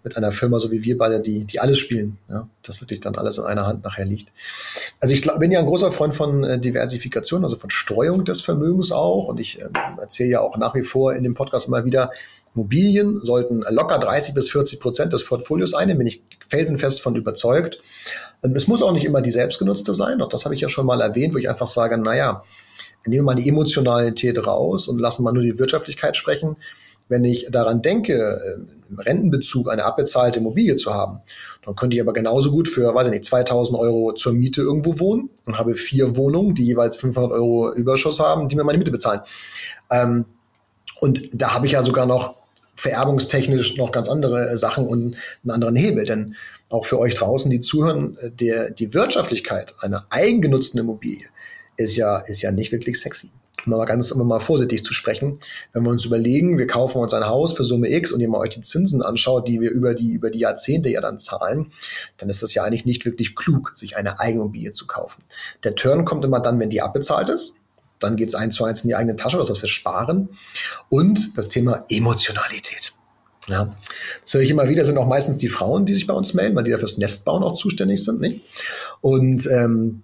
mit 0.05 0.17
einer 0.17 0.33
Firma, 0.33 0.59
so 0.59 0.71
wie 0.71 0.85
wir 0.85 0.97
beide, 0.97 1.21
die, 1.21 1.45
die 1.45 1.61
alles 1.61 1.79
spielen. 1.79 2.19
Ja? 2.29 2.49
Dass 2.63 2.81
wirklich 2.81 3.01
dann 3.01 3.17
alles 3.17 3.39
in 3.39 3.45
einer 3.45 3.67
Hand 3.67 3.85
nachher 3.85 4.05
liegt. 4.05 4.29
Also 5.01 5.15
ich 5.15 5.23
glaub, 5.23 5.39
bin 5.39 5.51
ja 5.51 5.59
ein 5.59 5.67
großer 5.67 5.93
Freund 5.93 6.15
von 6.15 6.45
äh, 6.45 6.59
Diversifikation, 6.59 7.45
also 7.45 7.57
von 7.57 7.71
Streuung 7.71 8.25
des 8.25 8.41
Vermögens 8.41 8.93
auch. 8.93 9.27
Und 9.29 9.41
ich 9.41 9.61
äh, 9.61 9.69
erzähle 9.99 10.31
ja 10.31 10.41
auch 10.41 10.57
nach 10.57 10.75
wie 10.75 10.83
vor 10.83 11.15
in 11.15 11.25
dem 11.25 11.35
Podcast 11.35 11.69
mal 11.69 11.85
wieder, 11.85 12.11
Immobilien 12.59 13.21
sollten 13.23 13.63
locker 13.71 13.99
30 13.99 14.35
bis 14.35 14.51
40 14.51 14.81
Prozent 14.81 15.13
des 15.13 15.25
Portfolios 15.25 15.75
einnehmen, 15.75 15.99
bin 15.99 16.07
ich 16.09 16.25
felsenfest 16.47 17.01
von 17.01 17.15
überzeugt. 17.15 17.79
Ähm, 18.43 18.57
es 18.57 18.67
muss 18.67 18.83
auch 18.83 18.93
nicht 18.93 19.05
immer 19.05 19.21
die 19.21 19.31
selbstgenutzte 19.31 19.95
sein, 19.95 20.21
auch 20.21 20.29
das 20.29 20.45
habe 20.45 20.55
ich 20.55 20.61
ja 20.61 20.69
schon 20.69 20.87
mal 20.87 21.01
erwähnt, 21.01 21.35
wo 21.35 21.39
ich 21.39 21.49
einfach 21.49 21.69
sage, 21.69 21.97
naja, 21.99 22.43
nehmen 23.07 23.21
wir 23.21 23.35
mal 23.35 23.35
die 23.35 23.49
Emotionalität 23.49 24.45
raus 24.45 24.89
und 24.89 24.99
lassen 24.99 25.23
mal 25.23 25.33
nur 25.33 25.43
die 25.43 25.59
Wirtschaftlichkeit 25.59 26.17
sprechen. 26.17 26.57
Wenn 27.09 27.25
ich 27.25 27.47
daran 27.51 27.81
denke, 27.81 28.15
äh, 28.15 28.91
im 28.91 28.99
Rentenbezug 28.99 29.71
eine 29.71 29.85
abbezahlte 29.85 30.41
Immobilie 30.41 30.77
zu 30.77 30.93
haben, 30.93 31.21
dann 31.65 31.77
könnte 31.77 31.97
ich 31.97 32.03
aber 32.03 32.13
genauso 32.13 32.51
gut 32.51 32.69
für, 32.69 32.95
weiß 32.95 33.07
ich 33.07 33.13
nicht, 33.13 33.25
2000 33.25 33.79
Euro 33.79 34.15
zur 34.15 34.33
Miete 34.33 34.63
irgendwo 34.63 34.99
wohnen 34.99 35.31
und 35.47 35.59
habe 35.59 35.75
vier 35.75 36.17
Wohnungen, 36.17 36.55
die 36.55 36.65
jeweils 36.65 36.97
500 36.97 37.33
Euro 37.33 37.73
Überschuss 37.73 38.21
haben, 38.21 38.49
die 38.49 38.57
mir 38.57 38.65
meine 38.65 38.79
Miete 38.79 38.91
bezahlen. 38.91 39.21
Ähm, 39.91 40.25
und 41.01 41.31
da 41.33 41.55
habe 41.55 41.67
ich 41.67 41.73
ja 41.73 41.83
sogar 41.83 42.07
noch 42.07 42.38
vererbungstechnisch 42.79 43.77
noch 43.77 43.93
ganz 43.93 44.09
andere 44.09 44.57
Sachen 44.57 44.87
und 44.87 45.17
einen 45.43 45.51
anderen 45.51 45.77
Hebel. 45.77 46.05
Denn 46.05 46.37
auch 46.71 46.87
für 46.87 46.99
euch 46.99 47.15
draußen, 47.15 47.51
die 47.51 47.61
zuhören, 47.61 48.17
äh, 48.19 48.31
der, 48.31 48.71
die 48.71 48.95
Wirtschaftlichkeit 48.95 49.75
einer 49.81 50.07
eigengenutzten 50.11 50.81
Immobilie 50.81 51.27
ist 51.77 51.97
ja, 51.97 52.19
ist 52.19 52.43
ja 52.43 52.53
nicht 52.53 52.73
wirklich 52.73 53.01
sexy. 53.01 53.31
Um 53.67 53.73
mal 53.73 53.85
ganz 53.87 54.13
um 54.13 54.27
mal 54.27 54.39
vorsichtig 54.39 54.85
zu 54.85 54.95
sprechen. 54.95 55.39
Wenn 55.73 55.83
wir 55.85 55.91
uns 55.91 56.05
überlegen, 56.05 56.59
wir 56.59 56.69
kaufen 56.69 57.01
uns 57.01 57.13
ein 57.13 57.27
Haus 57.27 57.53
für 57.53 57.65
Summe 57.65 57.91
X 57.91 58.13
und 58.13 58.21
ihr 58.21 58.29
mal 58.29 58.39
euch 58.39 58.51
die 58.51 58.61
Zinsen 58.61 59.03
anschaut, 59.03 59.49
die 59.49 59.61
wir 59.61 59.71
über 59.71 59.95
die, 59.95 60.13
über 60.13 60.31
die 60.31 60.39
Jahrzehnte 60.39 60.89
ja 60.91 61.01
dann 61.01 61.19
zahlen, 61.19 61.73
dann 62.19 62.29
ist 62.29 62.43
das 62.43 62.55
ja 62.55 62.63
eigentlich 62.63 62.87
nicht 62.87 63.05
wirklich 63.05 63.35
klug, 63.35 63.73
sich 63.75 63.97
eine 63.97 64.21
Eigenimmobilie 64.21 64.71
zu 64.71 64.87
kaufen. 64.87 65.25
Der 65.65 65.75
Turn 65.75 66.05
kommt 66.05 66.25
immer 66.25 66.41
dann, 66.41 66.61
wenn 66.61 66.71
die 66.71 66.83
abbezahlt 66.83 67.29
ist. 67.29 67.55
Dann 68.01 68.17
geht 68.17 68.29
es 68.29 68.35
eins 68.35 68.57
zu 68.57 68.65
eins 68.65 68.83
in 68.83 68.89
die 68.89 68.95
eigene 68.95 69.17
Tasche, 69.17 69.39
das 69.39 69.51
heißt, 69.51 69.63
wir 69.63 69.69
sparen. 69.69 70.29
Und 70.89 71.37
das 71.37 71.49
Thema 71.49 71.85
Emotionalität. 71.89 72.93
Ja, 73.49 73.75
das 74.23 74.35
höre 74.35 74.43
ich 74.43 74.51
immer 74.51 74.69
wieder, 74.69 74.85
sind 74.85 74.99
auch 74.99 75.07
meistens 75.07 75.39
die 75.39 75.49
Frauen, 75.49 75.87
die 75.87 75.95
sich 75.95 76.07
bei 76.07 76.13
uns 76.13 76.35
melden, 76.35 76.55
weil 76.55 76.65
die 76.65 76.71
ja 76.71 76.79
fürs 76.79 76.99
Nestbauen 76.99 77.43
auch 77.43 77.55
zuständig 77.55 78.05
sind. 78.05 78.21
Nicht? 78.21 78.45
Und 79.01 79.47
ähm, 79.47 80.03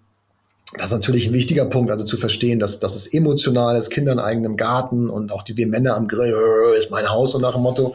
das 0.77 0.91
ist 0.91 0.93
natürlich 0.93 1.29
ein 1.29 1.35
wichtiger 1.35 1.67
Punkt, 1.67 1.91
also 1.91 2.05
zu 2.05 2.17
verstehen, 2.17 2.59
dass, 2.59 2.81
dass 2.81 2.97
es 2.97 3.07
emotional 3.07 3.77
ist, 3.77 3.91
Kinder 3.91 4.13
in 4.13 4.19
eigenem 4.19 4.57
Garten 4.57 5.09
und 5.09 5.31
auch 5.33 5.43
die 5.43 5.57
wir 5.57 5.67
Männer 5.67 5.95
am 5.97 6.09
Grill, 6.09 6.35
äh, 6.35 6.79
ist 6.79 6.91
mein 6.91 7.09
Haus 7.09 7.35
und 7.35 7.43
nach 7.43 7.53
dem 7.53 7.63
Motto, 7.63 7.95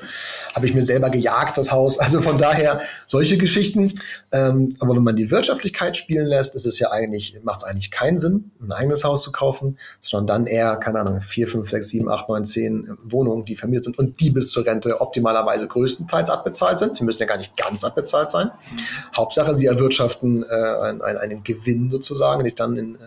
habe 0.54 0.66
ich 0.66 0.74
mir 0.74 0.82
selber 0.82 1.10
gejagt, 1.10 1.58
das 1.58 1.72
Haus. 1.72 2.00
Also 2.00 2.22
von 2.22 2.38
daher 2.38 2.82
solche 3.06 3.38
Geschichten. 3.38 3.92
Ähm, 4.32 4.76
aber 4.80 4.96
wenn 4.96 5.04
man 5.04 5.16
die 5.16 5.30
Wirtschaftlichkeit 5.30 5.98
spielen 5.98 6.26
lässt, 6.26 6.56
ist 6.56 6.66
es 6.66 6.80
ja 6.80 6.92
eigentlich, 6.92 7.40
macht 7.44 7.60
es 7.60 7.64
eigentlich 7.66 7.92
keinen 7.92 8.18
Sinn, 8.18 8.52
ein 8.62 8.72
eigenes 8.72 9.04
Haus 9.04 9.24
zu 9.24 9.32
kaufen, 9.32 9.78
sondern 10.02 10.46
dann 10.46 10.48
eher, 10.48 10.78
keine 10.78 11.02
Ahnung, 11.02 11.22
vier, 11.22 11.48
fünf, 11.48 11.70
sechs, 11.70 11.90
sieben, 11.90 12.10
acht, 12.10 12.30
neun, 12.30 12.46
zehn 12.46 12.98
Wohnungen, 13.04 13.46
die 13.46 13.56
vermietet 13.56 13.86
sind 13.86 14.00
und 14.00 14.20
die 14.22 14.32
bis 14.32 14.52
zur 14.52 14.66
Rente 14.66 15.02
optimalerweise 15.02 15.68
größtenteils 15.68 16.30
abbezahlt 16.30 16.80
sind. 16.80 16.96
Sie 16.96 17.04
müssen 17.04 17.22
ja 17.22 17.28
gar 17.28 17.38
nicht 17.38 17.58
ganz 17.58 17.84
abbezahlt 17.84 18.32
sein. 18.32 18.48
Mhm. 18.48 18.78
Hauptsache, 19.18 19.54
sie 19.54 19.66
erwirtschaften 19.66 20.44
äh, 20.44 20.48
einen, 20.48 21.02
einen 21.02 21.44
Gewinn 21.44 21.90
sozusagen, 21.90 22.40
den 22.40 22.48
ich 22.48 22.56
dann 22.56 22.69
in, 22.78 22.98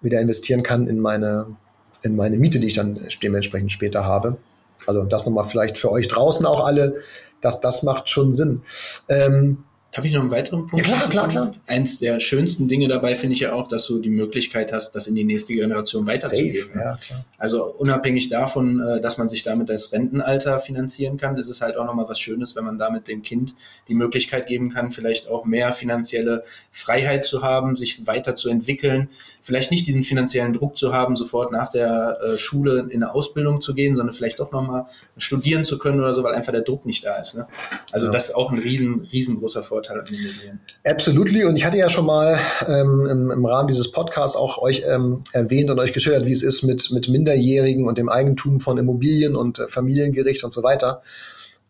wieder 0.00 0.20
investieren 0.20 0.62
kann 0.62 0.86
in 0.86 1.00
meine, 1.00 1.46
in 2.02 2.16
meine 2.16 2.38
Miete, 2.38 2.60
die 2.60 2.68
ich 2.68 2.74
dann 2.74 3.00
dementsprechend 3.22 3.72
später 3.72 4.04
habe. 4.04 4.36
Also 4.86 5.04
das 5.04 5.26
nochmal 5.26 5.44
vielleicht 5.44 5.78
für 5.78 5.90
euch 5.90 6.08
draußen 6.08 6.46
auch 6.46 6.64
alle, 6.64 6.96
dass 7.40 7.60
das 7.60 7.82
macht 7.82 8.08
schon 8.08 8.32
Sinn. 8.32 8.62
Ähm, 9.08 9.64
Darf 9.92 10.04
ich 10.04 10.12
noch 10.12 10.20
einen 10.20 10.30
weiteren 10.30 10.66
Punkt? 10.66 10.86
Ja, 10.86 10.94
klar, 10.94 11.08
klar, 11.08 11.28
klar. 11.28 11.54
Eins 11.66 11.98
der 11.98 12.20
schönsten 12.20 12.68
Dinge 12.68 12.86
dabei 12.86 13.16
finde 13.16 13.34
ich 13.34 13.40
ja 13.40 13.54
auch, 13.54 13.66
dass 13.66 13.86
du 13.86 13.98
die 13.98 14.08
Möglichkeit 14.08 14.72
hast, 14.72 14.92
das 14.92 15.08
in 15.08 15.16
die 15.16 15.24
nächste 15.24 15.52
Generation 15.52 16.06
weiterzugeben. 16.06 16.70
Ja, 16.76 16.96
klar. 16.96 17.24
Also 17.38 17.64
unabhängig 17.64 18.28
davon, 18.28 18.80
äh, 18.80 19.00
dass 19.00 19.18
man 19.18 19.28
sich 19.28 19.42
damit 19.42 19.68
das 19.68 19.92
Rentenalter 19.92 20.60
finanzieren 20.60 21.16
kann, 21.16 21.36
ist 21.36 21.48
es 21.48 21.60
halt 21.60 21.76
auch 21.76 21.84
nochmal 21.84 22.08
was 22.08 22.20
Schönes, 22.20 22.54
wenn 22.54 22.64
man 22.64 22.78
damit 22.78 23.08
dem 23.08 23.22
Kind 23.22 23.56
die 23.88 23.94
Möglichkeit 23.94 24.46
geben 24.46 24.72
kann, 24.72 24.92
vielleicht 24.92 25.28
auch 25.28 25.44
mehr 25.44 25.72
finanzielle 25.72 26.44
Freiheit 26.70 27.24
zu 27.24 27.42
haben, 27.42 27.74
sich 27.74 28.06
weiterzuentwickeln, 28.06 29.08
vielleicht 29.42 29.72
nicht 29.72 29.88
diesen 29.88 30.04
finanziellen 30.04 30.52
Druck 30.52 30.78
zu 30.78 30.92
haben, 30.92 31.16
sofort 31.16 31.50
nach 31.50 31.68
der 31.68 32.16
äh, 32.22 32.38
Schule 32.38 32.86
in 32.90 33.02
eine 33.02 33.12
Ausbildung 33.12 33.60
zu 33.60 33.74
gehen, 33.74 33.96
sondern 33.96 34.14
vielleicht 34.14 34.38
doch 34.38 34.52
nochmal 34.52 34.86
studieren 35.16 35.64
zu 35.64 35.78
können 35.78 35.98
oder 35.98 36.14
so, 36.14 36.22
weil 36.22 36.34
einfach 36.34 36.52
der 36.52 36.62
Druck 36.62 36.86
nicht 36.86 37.04
da 37.04 37.16
ist. 37.16 37.34
Ne? 37.34 37.48
Also 37.90 38.06
ja. 38.06 38.12
das 38.12 38.28
ist 38.28 38.34
auch 38.36 38.52
ein 38.52 38.58
riesen, 38.60 39.08
riesengroßer 39.12 39.64
Vorteil. 39.64 39.79
Den 40.10 40.20
Museen. 40.20 40.60
Absolutely. 40.84 41.44
Und 41.44 41.56
ich 41.56 41.64
hatte 41.64 41.78
ja 41.78 41.90
schon 41.90 42.06
mal 42.06 42.38
ähm, 42.66 43.06
im, 43.06 43.30
im, 43.30 43.46
Rahmen 43.46 43.68
dieses 43.68 43.90
Podcasts 43.90 44.36
auch 44.36 44.58
euch 44.58 44.82
ähm, 44.86 45.22
erwähnt 45.32 45.70
und 45.70 45.78
euch 45.78 45.92
geschildert, 45.92 46.26
wie 46.26 46.32
es 46.32 46.42
ist 46.42 46.62
mit, 46.62 46.90
mit 46.90 47.08
Minderjährigen 47.08 47.86
und 47.86 47.98
dem 47.98 48.08
Eigentum 48.08 48.60
von 48.60 48.78
Immobilien 48.78 49.36
und 49.36 49.58
äh, 49.58 49.68
Familiengericht 49.68 50.44
und 50.44 50.52
so 50.52 50.62
weiter. 50.62 51.02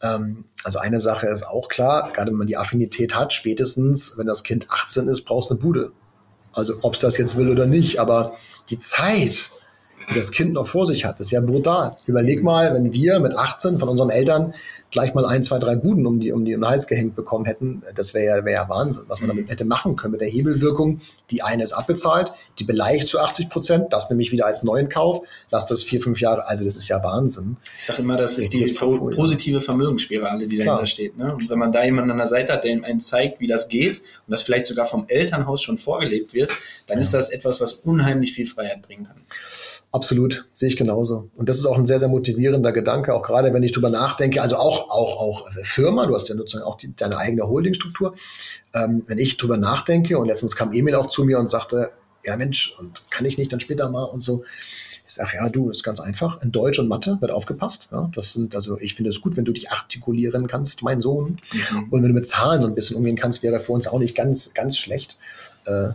Ähm, 0.02 0.44
also 0.64 0.78
eine 0.78 1.00
Sache 1.00 1.26
ist 1.26 1.46
auch 1.46 1.68
klar, 1.68 2.10
gerade 2.12 2.30
wenn 2.30 2.38
man 2.38 2.46
die 2.46 2.56
Affinität 2.56 3.14
hat, 3.14 3.32
spätestens, 3.32 4.16
wenn 4.16 4.26
das 4.26 4.42
Kind 4.42 4.70
18 4.70 5.08
ist, 5.08 5.22
brauchst 5.22 5.50
du 5.50 5.54
eine 5.54 5.62
Bude. 5.62 5.92
Also 6.52 6.74
ob 6.82 6.94
es 6.94 7.00
das 7.00 7.16
jetzt 7.16 7.36
will 7.36 7.48
oder 7.48 7.66
nicht, 7.66 8.00
aber 8.00 8.34
die 8.70 8.78
Zeit, 8.78 9.50
die 10.10 10.14
das 10.14 10.32
Kind 10.32 10.54
noch 10.54 10.66
vor 10.66 10.86
sich 10.86 11.04
hat, 11.04 11.20
ist 11.20 11.30
ja 11.30 11.40
brutal. 11.40 11.96
Überleg 12.06 12.42
mal, 12.42 12.74
wenn 12.74 12.92
wir 12.92 13.20
mit 13.20 13.36
18 13.36 13.78
von 13.78 13.88
unseren 13.88 14.10
Eltern 14.10 14.54
gleich 14.90 15.14
mal 15.14 15.24
ein, 15.24 15.44
zwei, 15.44 15.58
drei 15.58 15.76
Buden 15.76 16.06
um 16.06 16.20
die, 16.20 16.32
um 16.32 16.44
die 16.44 16.54
um 16.54 16.60
den 16.60 16.68
Hals 16.68 16.86
gehängt 16.86 17.14
bekommen 17.14 17.44
hätten, 17.44 17.82
das 17.94 18.14
wäre 18.14 18.38
ja, 18.38 18.44
wär 18.44 18.52
ja 18.52 18.68
Wahnsinn, 18.68 19.04
was 19.08 19.20
man 19.20 19.28
damit 19.28 19.46
mhm. 19.46 19.50
hätte 19.50 19.64
machen 19.64 19.96
können 19.96 20.12
mit 20.12 20.20
der 20.20 20.28
Hebelwirkung. 20.28 21.00
Die 21.30 21.42
eine 21.42 21.62
ist 21.62 21.72
abbezahlt, 21.72 22.32
die 22.58 22.64
beleicht 22.64 23.08
zu 23.08 23.20
80 23.20 23.48
Prozent, 23.48 23.92
das 23.92 24.10
nämlich 24.10 24.32
wieder 24.32 24.46
als 24.46 24.62
neuen 24.62 24.88
Kauf, 24.88 25.20
lass 25.50 25.66
das 25.66 25.82
vier, 25.82 26.00
fünf 26.00 26.20
Jahre, 26.20 26.46
also 26.46 26.64
das 26.64 26.76
ist 26.76 26.88
ja 26.88 27.02
Wahnsinn. 27.02 27.56
Ich 27.76 27.84
sage 27.84 28.02
immer, 28.02 28.16
das 28.16 28.38
ist 28.38 28.52
die 28.52 28.64
positive 28.72 29.60
Vermögensspirale, 29.60 30.46
die 30.46 30.58
dahinter 30.58 30.76
Klar. 30.76 30.86
steht. 30.86 31.16
Ne? 31.16 31.32
Und 31.32 31.48
wenn 31.48 31.58
man 31.58 31.72
da 31.72 31.84
jemanden 31.84 32.10
an 32.10 32.18
der 32.18 32.26
Seite 32.26 32.52
hat, 32.52 32.64
der 32.64 32.72
ihm 32.72 32.84
einen 32.84 33.00
zeigt, 33.00 33.40
wie 33.40 33.46
das 33.46 33.68
geht 33.68 33.98
und 33.98 34.30
das 34.30 34.42
vielleicht 34.42 34.66
sogar 34.66 34.86
vom 34.86 35.06
Elternhaus 35.08 35.62
schon 35.62 35.78
vorgelebt 35.78 36.34
wird, 36.34 36.50
dann 36.86 36.98
ja. 36.98 37.02
ist 37.02 37.14
das 37.14 37.28
etwas, 37.30 37.60
was 37.60 37.74
unheimlich 37.74 38.32
viel 38.32 38.46
Freiheit 38.46 38.82
bringen 38.82 39.06
kann. 39.06 39.22
Absolut, 39.92 40.48
sehe 40.54 40.68
ich 40.68 40.76
genauso. 40.76 41.30
Und 41.36 41.48
das 41.48 41.58
ist 41.58 41.66
auch 41.66 41.76
ein 41.76 41.84
sehr, 41.84 41.98
sehr 41.98 42.08
motivierender 42.08 42.70
Gedanke, 42.70 43.12
auch 43.12 43.22
gerade 43.22 43.52
wenn 43.52 43.62
ich 43.64 43.72
drüber 43.72 43.90
nachdenke, 43.90 44.40
also 44.40 44.56
auch, 44.56 44.88
auch, 44.88 45.18
auch 45.18 45.50
Firma, 45.64 46.06
du 46.06 46.14
hast 46.14 46.28
ja 46.28 46.36
sozusagen 46.36 46.64
auch 46.64 46.76
die, 46.76 46.94
deine 46.94 47.16
eigene 47.16 47.48
Holdingstruktur. 47.48 48.14
Ähm, 48.72 49.02
wenn 49.08 49.18
ich 49.18 49.36
drüber 49.36 49.56
nachdenke, 49.56 50.16
und 50.16 50.28
letztens 50.28 50.54
kam 50.54 50.72
Emil 50.72 50.94
auch 50.94 51.08
zu 51.08 51.24
mir 51.24 51.40
und 51.40 51.50
sagte, 51.50 51.90
ja 52.22 52.36
Mensch, 52.36 52.72
und 52.78 53.02
kann 53.10 53.24
ich 53.24 53.36
nicht 53.36 53.52
dann 53.52 53.58
später 53.58 53.90
mal 53.90 54.04
und 54.04 54.20
so. 54.20 54.44
Ich 55.04 55.14
sage, 55.14 55.30
ja, 55.34 55.48
du, 55.48 55.70
ist 55.70 55.82
ganz 55.82 55.98
einfach. 55.98 56.40
In 56.40 56.52
Deutsch 56.52 56.78
und 56.78 56.86
Mathe 56.86 57.16
wird 57.20 57.32
aufgepasst. 57.32 57.88
Ja, 57.90 58.08
das 58.14 58.32
sind, 58.32 58.54
also 58.54 58.78
ich 58.78 58.94
finde 58.94 59.10
es 59.10 59.20
gut, 59.20 59.36
wenn 59.36 59.44
du 59.44 59.50
dich 59.50 59.72
artikulieren 59.72 60.46
kannst, 60.46 60.84
mein 60.84 61.00
Sohn. 61.00 61.40
Mhm. 61.52 61.82
Und 61.90 62.02
wenn 62.02 62.10
du 62.10 62.14
mit 62.14 62.28
Zahlen 62.28 62.62
so 62.62 62.68
ein 62.68 62.76
bisschen 62.76 62.96
umgehen 62.96 63.16
kannst, 63.16 63.42
wäre 63.42 63.58
für 63.58 63.72
uns 63.72 63.88
auch 63.88 63.98
nicht 63.98 64.14
ganz, 64.14 64.54
ganz 64.54 64.78
schlecht. 64.78 65.18
Äh, 65.66 65.88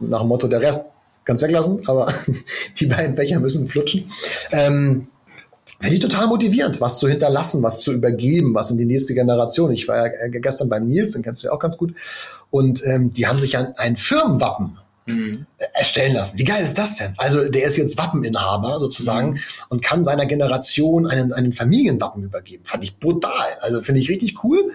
nach 0.00 0.20
dem 0.20 0.28
Motto, 0.28 0.48
der 0.48 0.62
Rest 0.62 0.86
Kannst 1.24 1.42
weglassen, 1.42 1.86
aber 1.86 2.12
die 2.80 2.86
beiden 2.86 3.14
Becher 3.14 3.40
müssen 3.40 3.66
flutschen. 3.66 4.10
Ähm, 4.50 5.08
Finde 5.80 5.94
ich 5.94 6.00
total 6.00 6.26
motivierend, 6.28 6.80
was 6.80 6.98
zu 6.98 7.08
hinterlassen, 7.08 7.62
was 7.62 7.80
zu 7.80 7.92
übergeben, 7.92 8.54
was 8.54 8.70
in 8.70 8.78
die 8.78 8.84
nächste 8.84 9.14
Generation. 9.14 9.72
Ich 9.72 9.88
war 9.88 10.06
ja 10.06 10.28
gestern 10.28 10.68
beim 10.68 10.86
Nils, 10.86 11.12
den 11.12 11.22
kennst 11.22 11.42
du 11.42 11.48
ja 11.48 11.52
auch 11.52 11.58
ganz 11.58 11.76
gut. 11.76 11.94
Und 12.50 12.84
ähm, 12.86 13.12
die 13.12 13.26
haben 13.26 13.38
sich 13.38 13.56
ein, 13.56 13.76
ein 13.76 13.96
Firmenwappen 13.96 14.78
mhm. 15.06 15.46
erstellen 15.74 16.14
lassen. 16.14 16.38
Wie 16.38 16.44
geil 16.44 16.62
ist 16.62 16.78
das 16.78 16.96
denn? 16.96 17.14
Also 17.16 17.48
der 17.48 17.64
ist 17.64 17.76
jetzt 17.76 17.98
Wappeninhaber 17.98 18.80
sozusagen 18.80 19.32
mhm. 19.32 19.40
und 19.68 19.82
kann 19.82 20.04
seiner 20.04 20.26
Generation 20.26 21.06
einen, 21.06 21.32
einen 21.32 21.52
Familienwappen 21.52 22.22
übergeben. 22.22 22.64
Fand 22.64 22.84
ich 22.84 22.98
brutal. 22.98 23.32
Also 23.60 23.80
finde 23.80 24.00
ich 24.00 24.08
richtig 24.08 24.44
cool. 24.44 24.70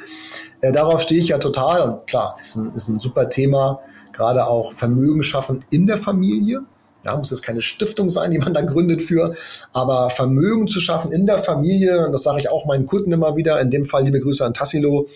Äh, 0.62 0.72
darauf 0.72 1.02
stehe 1.02 1.20
ich 1.20 1.30
ja 1.30 1.38
total. 1.38 1.82
Und 1.90 2.08
klar, 2.08 2.38
ist 2.40 2.56
ein, 2.56 2.74
ist 2.74 2.88
ein 2.88 3.00
super 3.00 3.30
Thema 3.30 3.82
gerade 4.18 4.48
auch 4.48 4.74
Vermögen 4.74 5.24
schaffen 5.24 5.64
in 5.70 5.88
der 5.88 5.98
Familie. 5.98 6.62
Ja, 7.06 7.16
muss 7.16 7.30
jetzt 7.30 7.44
keine 7.44 7.62
Stiftung 7.62 8.10
sein, 8.10 8.32
die 8.32 8.40
man 8.40 8.54
da 8.54 8.62
gründet 8.62 9.02
für, 9.02 9.34
aber 9.72 10.10
Vermögen 10.10 10.68
zu 10.68 10.82
schaffen 10.82 11.12
in 11.12 11.26
der 11.26 11.38
Familie, 11.38 12.06
und 12.06 12.12
das 12.12 12.24
sage 12.24 12.40
ich 12.40 12.50
auch 12.50 12.66
meinen 12.66 12.86
Kunden 12.86 13.14
immer 13.14 13.38
wieder, 13.38 13.62
in 13.62 13.70
dem 13.70 13.86
Fall 13.86 14.04
liebe 14.04 14.20
Grüße 14.20 14.44
an 14.44 14.54
Tassilo, 14.54 15.08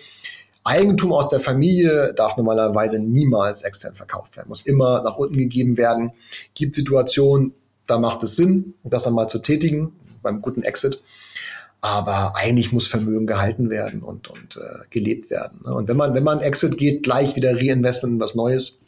Eigentum 0.64 1.12
aus 1.12 1.28
der 1.28 1.40
Familie 1.40 2.14
darf 2.14 2.36
normalerweise 2.36 3.00
niemals 3.00 3.62
extern 3.62 3.94
verkauft 3.94 4.36
werden, 4.36 4.48
muss 4.48 4.60
immer 4.60 5.02
nach 5.02 5.16
unten 5.16 5.36
gegeben 5.36 5.76
werden. 5.76 6.12
Gibt 6.54 6.76
Situationen, 6.76 7.52
da 7.86 7.98
macht 7.98 8.22
es 8.22 8.36
Sinn, 8.36 8.74
das 8.84 9.02
dann 9.02 9.14
mal 9.14 9.26
zu 9.26 9.40
tätigen, 9.40 9.92
beim 10.22 10.40
guten 10.40 10.62
Exit. 10.62 11.00
Aber 11.80 12.36
eigentlich 12.36 12.70
muss 12.70 12.86
Vermögen 12.86 13.26
gehalten 13.26 13.68
werden 13.68 14.02
und, 14.02 14.28
und 14.28 14.56
äh, 14.56 14.84
gelebt 14.90 15.30
werden. 15.30 15.62
Ne? 15.64 15.74
Und 15.74 15.88
wenn 15.88 15.96
man, 15.96 16.14
wenn 16.14 16.22
man 16.22 16.40
Exit 16.40 16.78
geht, 16.78 17.02
gleich 17.02 17.34
wieder 17.34 17.56
Reinvestment 17.56 18.14
in 18.14 18.20
was 18.20 18.36
Neues, 18.36 18.78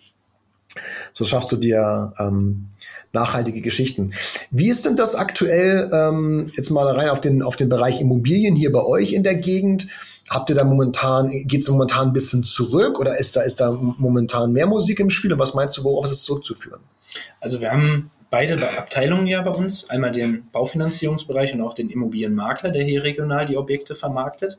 so 1.13 1.25
schaffst 1.25 1.53
du 1.53 1.57
dir 1.57 2.13
ähm, 2.19 2.69
nachhaltige 3.13 3.61
Geschichten. 3.61 4.13
Wie 4.51 4.69
ist 4.69 4.85
denn 4.85 4.97
das 4.97 5.15
aktuell 5.15 5.89
ähm, 5.93 6.51
jetzt 6.57 6.71
mal 6.71 6.91
rein 6.91 7.09
auf 7.09 7.21
den 7.21 7.43
auf 7.43 7.57
den 7.57 7.69
Bereich 7.69 8.01
Immobilien 8.01 8.57
hier 8.57 8.73
bei 8.73 8.85
euch 8.85 9.13
in 9.13 9.23
der 9.23 9.37
Gegend? 9.37 9.87
Habt 10.31 10.51
ihr 10.51 10.57
da 10.57 10.65
momentan 10.65 11.31
geht 11.31 11.63
es 11.63 11.69
momentan 11.69 12.09
ein 12.09 12.13
bisschen 12.13 12.45
zurück 12.45 12.99
oder 12.99 13.19
ist 13.19 13.37
da 13.37 13.43
ist 13.43 13.61
da 13.61 13.73
momentan 13.73 14.53
mehr 14.53 14.67
Musik 14.67 15.01
im 15.01 15.11
Spiel? 15.11 15.33
Und 15.33 15.39
was 15.39 15.55
meinst 15.55 15.77
du, 15.77 15.85
worauf 15.85 16.05
ist 16.07 16.11
es 16.11 16.25
zurückzuführen? 16.25 16.81
Also 17.41 17.61
wir 17.61 17.71
haben 17.71 18.11
beide 18.31 18.77
Abteilungen 18.77 19.29
ja 19.29 19.43
bei 19.43 19.53
uns, 19.53 19.89
einmal 19.91 20.11
den 20.11 20.51
Baufinanzierungsbereich 20.51 21.55
und 21.55 21.61
auch 21.61 21.75
den 21.75 21.89
Immobilienmakler, 21.89 22.71
der 22.71 22.83
hier 22.83 23.05
regional 23.05 23.47
die 23.47 23.57
Objekte 23.57 23.95
vermarktet. 23.95 24.59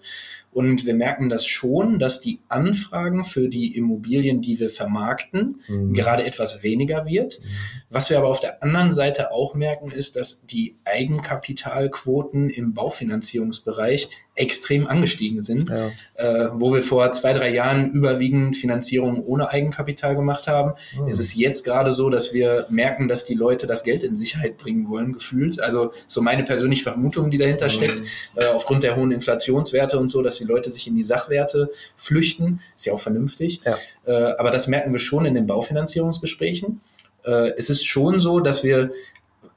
Und 0.56 0.86
wir 0.86 0.96
merken 0.96 1.28
das 1.28 1.46
schon, 1.46 2.00
dass 2.00 2.22
die 2.22 2.40
Anfragen 2.48 3.26
für 3.26 3.50
die 3.50 3.76
Immobilien, 3.76 4.42
die 4.42 4.58
wir 4.58 4.70
vermarkten, 4.70 5.62
mhm. 5.68 5.94
gerade 5.94 6.24
etwas 6.24 6.64
weniger 6.64 7.06
wird. 7.06 7.42
Mhm. 7.42 7.46
Was 7.90 8.10
wir 8.10 8.18
aber 8.18 8.30
auf 8.30 8.40
der 8.40 8.64
anderen 8.64 8.90
Seite 8.90 9.34
auch 9.34 9.54
merken, 9.54 9.92
ist, 9.92 10.16
dass 10.16 10.46
die 10.46 10.78
Eigenkapitalquoten 10.86 12.50
im 12.50 12.74
Baufinanzierungsbereich 12.74 14.08
extrem 14.36 14.86
angestiegen 14.86 15.42
sind, 15.42 15.70
ja. 15.70 15.88
äh, 16.16 16.50
wo 16.54 16.74
wir 16.74 16.82
vor 16.82 17.10
zwei, 17.12 17.34
drei 17.34 17.54
Jahren 17.54 17.92
überwiegend 17.92 18.56
Finanzierung 18.56 19.24
ohne 19.24 19.50
Eigenkapital 19.50 20.16
gemacht 20.16 20.48
haben. 20.48 20.74
Mhm. 20.98 21.08
Es 21.08 21.20
ist 21.20 21.36
jetzt 21.36 21.64
gerade 21.64 21.94
so, 21.94 22.10
dass 22.10 22.34
wir 22.34 22.66
merken, 22.70 23.08
dass 23.08 23.26
die 23.26 23.34
Leute 23.34 23.66
das 23.66 23.84
Geld 23.84 24.04
in 24.04 24.16
Sicherheit 24.16 24.58
bringen 24.58 24.90
wollen, 24.90 25.14
gefühlt. 25.14 25.60
Also 25.60 25.92
so 26.08 26.22
meine 26.22 26.44
persönliche 26.44 26.84
Vermutung, 26.84 27.30
die 27.30 27.38
dahinter 27.38 27.66
mhm. 27.66 27.70
steckt, 27.70 28.02
äh, 28.36 28.48
aufgrund 28.48 28.84
der 28.84 28.96
hohen 28.96 29.12
Inflationswerte 29.12 29.98
und 30.00 30.10
so, 30.10 30.22
dass 30.22 30.38
die 30.38 30.45
Leute 30.46 30.72
sich 30.72 30.88
in 30.88 30.96
die 30.96 31.04
Sachwerte 31.04 31.70
flüchten. 31.96 32.62
Ist 32.78 32.86
ja 32.86 32.94
auch 32.94 33.00
vernünftig. 33.00 33.62
Ja. 33.66 33.75
Äh, 34.06 34.36
aber 34.38 34.52
das 34.52 34.68
merken 34.68 34.94
wir 34.94 35.00
schon 35.00 35.25
in 35.25 35.34
den 35.34 35.48
Baufinanzierungsgesprächen. 35.48 36.82
Äh, 37.24 37.52
es 37.58 37.70
ist 37.70 37.86
schon 37.86 38.20
so, 38.20 38.40
dass 38.40 38.64
wir 38.64 38.92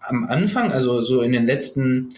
am 0.00 0.24
Anfang, 0.24 0.72
also 0.72 1.00
so 1.00 1.20
in 1.20 1.32
den 1.32 1.46
letzten 1.46 2.10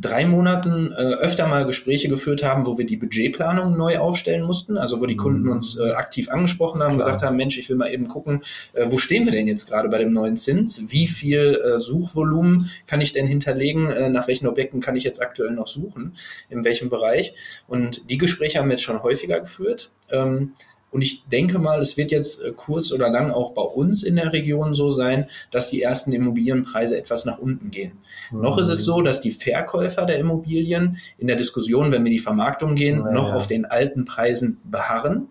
drei 0.00 0.24
Monaten 0.24 0.92
äh, 0.92 0.94
öfter 0.94 1.46
mal 1.46 1.66
Gespräche 1.66 2.08
geführt 2.08 2.42
haben, 2.42 2.64
wo 2.64 2.78
wir 2.78 2.86
die 2.86 2.96
Budgetplanung 2.96 3.76
neu 3.76 3.98
aufstellen 3.98 4.42
mussten, 4.42 4.78
also 4.78 5.00
wo 5.00 5.06
die 5.06 5.16
Kunden 5.16 5.42
mhm. 5.42 5.52
uns 5.52 5.78
äh, 5.78 5.90
aktiv 5.92 6.30
angesprochen 6.30 6.80
haben, 6.80 6.94
Klar. 6.94 6.98
gesagt 6.98 7.22
haben, 7.22 7.36
Mensch, 7.36 7.58
ich 7.58 7.68
will 7.68 7.76
mal 7.76 7.90
eben 7.92 8.08
gucken, 8.08 8.40
äh, 8.72 8.86
wo 8.86 8.96
stehen 8.96 9.26
wir 9.26 9.32
denn 9.32 9.46
jetzt 9.46 9.68
gerade 9.68 9.90
bei 9.90 9.98
dem 9.98 10.12
neuen 10.12 10.36
Zins? 10.36 10.84
Wie 10.90 11.06
viel 11.06 11.60
äh, 11.62 11.76
Suchvolumen 11.76 12.70
kann 12.86 13.02
ich 13.02 13.12
denn 13.12 13.26
hinterlegen? 13.26 13.90
Äh, 13.90 14.08
nach 14.08 14.26
welchen 14.26 14.46
Objekten 14.46 14.80
kann 14.80 14.96
ich 14.96 15.04
jetzt 15.04 15.20
aktuell 15.20 15.50
noch 15.50 15.68
suchen? 15.68 16.14
In 16.48 16.64
welchem 16.64 16.88
Bereich? 16.88 17.34
Und 17.66 18.08
die 18.10 18.18
Gespräche 18.18 18.58
haben 18.58 18.68
wir 18.68 18.74
jetzt 18.74 18.84
schon 18.84 19.02
häufiger 19.02 19.38
geführt. 19.40 19.90
Ähm, 20.10 20.54
Und 20.90 21.02
ich 21.02 21.26
denke 21.26 21.58
mal, 21.58 21.80
es 21.80 21.96
wird 21.96 22.10
jetzt 22.10 22.42
äh, 22.42 22.52
kurz 22.56 22.92
oder 22.92 23.10
lang 23.10 23.30
auch 23.30 23.52
bei 23.52 23.62
uns 23.62 24.02
in 24.02 24.16
der 24.16 24.32
Region 24.32 24.74
so 24.74 24.90
sein, 24.90 25.26
dass 25.50 25.70
die 25.70 25.82
ersten 25.82 26.12
Immobilienpreise 26.12 26.98
etwas 26.98 27.24
nach 27.24 27.38
unten 27.38 27.70
gehen. 27.70 27.92
Mhm. 28.30 28.40
Noch 28.40 28.58
ist 28.58 28.68
es 28.68 28.84
so, 28.84 29.02
dass 29.02 29.20
die 29.20 29.32
Verkäufer 29.32 30.06
der 30.06 30.18
Immobilien 30.18 30.98
in 31.18 31.26
der 31.26 31.36
Diskussion, 31.36 31.92
wenn 31.92 32.04
wir 32.04 32.10
die 32.10 32.18
Vermarktung 32.18 32.74
gehen, 32.74 32.98
ja, 33.04 33.12
noch 33.12 33.30
ja. 33.30 33.36
auf 33.36 33.46
den 33.46 33.66
alten 33.66 34.04
Preisen 34.04 34.60
beharren. 34.64 35.28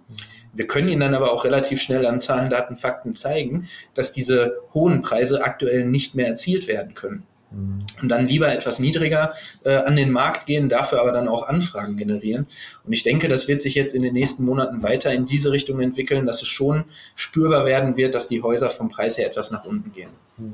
Wir 0.54 0.68
können 0.68 0.90
Ihnen 0.90 1.02
dann 1.02 1.14
aber 1.14 1.32
auch 1.32 1.46
relativ 1.46 1.82
schnell 1.82 2.06
an 2.06 2.20
Zahlen, 2.20 2.50
Daten, 2.50 2.76
Fakten 2.76 3.14
zeigen, 3.14 3.68
dass 3.94 4.12
diese 4.12 4.58
hohen 4.74 5.02
Preise 5.02 5.44
aktuell 5.44 5.86
nicht 5.86 6.16
mehr 6.16 6.28
erzielt 6.28 6.68
werden 6.68 6.96
können. 6.96 7.24
Mhm. 7.51 7.80
Und 8.01 8.10
dann 8.10 8.27
lieber 8.27 8.51
etwas 8.51 8.80
niedriger 8.80 9.34
äh, 9.63 9.75
an 9.75 9.96
den 9.96 10.12
Markt 10.12 10.46
gehen, 10.46 10.70
dafür 10.70 11.01
aber 11.01 11.12
dann 11.12 11.27
auch 11.27 11.48
Anfragen 11.48 11.98
generieren. 11.98 12.48
Und 12.86 12.94
ich 12.94 13.04
denke, 13.04 13.27
das 13.27 13.48
wird 13.48 13.62
sich 13.62 13.75
jetzt 13.75 13.96
in 13.96 14.04
den 14.04 14.13
nächsten 14.13 14.44
Monaten 14.44 14.84
weiter 14.84 15.13
in 15.13 15.25
diese 15.25 15.51
Richtung 15.51 15.80
entwickeln, 15.80 16.25
dass 16.25 16.42
es 16.42 16.48
schon 16.48 16.86
spürbar 17.16 17.66
werden 17.66 17.98
wird, 17.98 18.16
dass 18.16 18.27
die 18.27 18.42
Häuser 18.42 18.70
vom 18.70 18.89
Preis 18.89 19.18
her 19.18 19.27
etwas 19.27 19.51
nach 19.51 19.66
unten 19.66 19.92
gehen. 19.92 20.10
Mhm. 20.38 20.54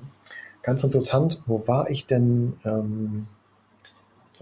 Ganz 0.62 0.84
interessant, 0.84 1.42
wo 1.46 1.68
war 1.68 1.90
ich 1.90 2.06
denn? 2.06 2.54
Ähm 2.64 3.28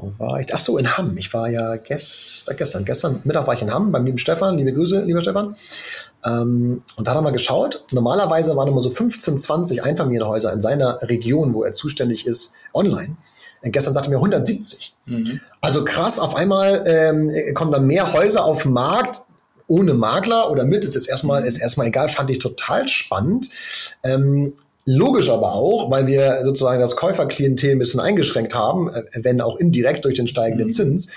wo 0.02 0.12
war 0.18 0.40
ich? 0.40 0.54
Ach 0.54 0.60
so, 0.60 0.78
in 0.78 0.98
Hamm. 0.98 1.18
Ich 1.18 1.34
war 1.34 1.50
ja 1.50 1.76
gestern, 1.78 2.58
gestern, 2.58 2.86
gestern 2.86 3.22
Mittag 3.24 3.48
war 3.48 3.54
ich 3.54 3.62
in 3.62 3.72
Hamm 3.72 3.92
beim 3.92 4.06
lieben 4.06 4.18
Stefan. 4.18 4.58
Liebe 4.58 4.74
Grüße, 4.74 5.04
lieber 5.06 5.22
Stefan. 5.22 5.56
Ähm, 6.26 6.84
und 6.98 7.08
da 7.08 7.14
haben 7.14 7.24
wir 7.24 7.32
geschaut. 7.32 7.84
Normalerweise 7.92 8.56
waren 8.56 8.68
immer 8.68 8.82
so 8.82 8.90
15, 8.90 9.38
20 9.38 9.84
Einfamilienhäuser 9.84 10.52
in 10.52 10.62
seiner 10.62 11.02
Region, 11.04 11.54
wo 11.54 11.64
er 11.64 11.74
zuständig 11.74 12.26
ist, 12.26 12.54
online. 12.74 13.16
Und 13.62 13.72
gestern 13.72 13.94
sagte 13.94 14.10
er 14.10 14.12
mir 14.12 14.18
170. 14.18 14.96
Mhm. 15.06 15.40
Also 15.62 15.86
krass, 15.86 16.20
auf 16.20 16.36
einmal 16.36 16.84
ähm, 16.88 17.32
kommen 17.54 17.72
dann 17.72 17.86
mehr 17.86 18.12
Häuser 18.12 18.44
auf 18.44 18.64
den 18.64 18.74
Markt, 18.74 19.22
ohne 19.68 19.94
Makler 19.94 20.52
oder 20.52 20.66
mit, 20.66 20.84
ist 20.84 20.96
jetzt 20.96 21.08
erstmal, 21.08 21.46
ist 21.46 21.58
erstmal 21.58 21.88
egal, 21.88 22.10
fand 22.10 22.30
ich 22.30 22.40
total 22.40 22.88
spannend. 22.88 23.50
Ähm, 24.04 24.54
Logisch 24.86 25.30
aber 25.30 25.54
auch, 25.54 25.92
weil 25.92 26.08
wir 26.08 26.44
sozusagen 26.44 26.80
das 26.80 26.96
Käuferklientel 26.96 27.72
ein 27.72 27.80
bisschen 27.80 28.00
eingeschränkt 28.00 28.56
haben, 28.56 28.90
äh, 28.90 29.04
wenn 29.22 29.40
auch 29.40 29.58
indirekt 29.58 30.06
durch 30.06 30.16
den 30.16 30.28
steigenden 30.28 30.68
mhm. 30.68 30.72
Zins, 30.72 31.12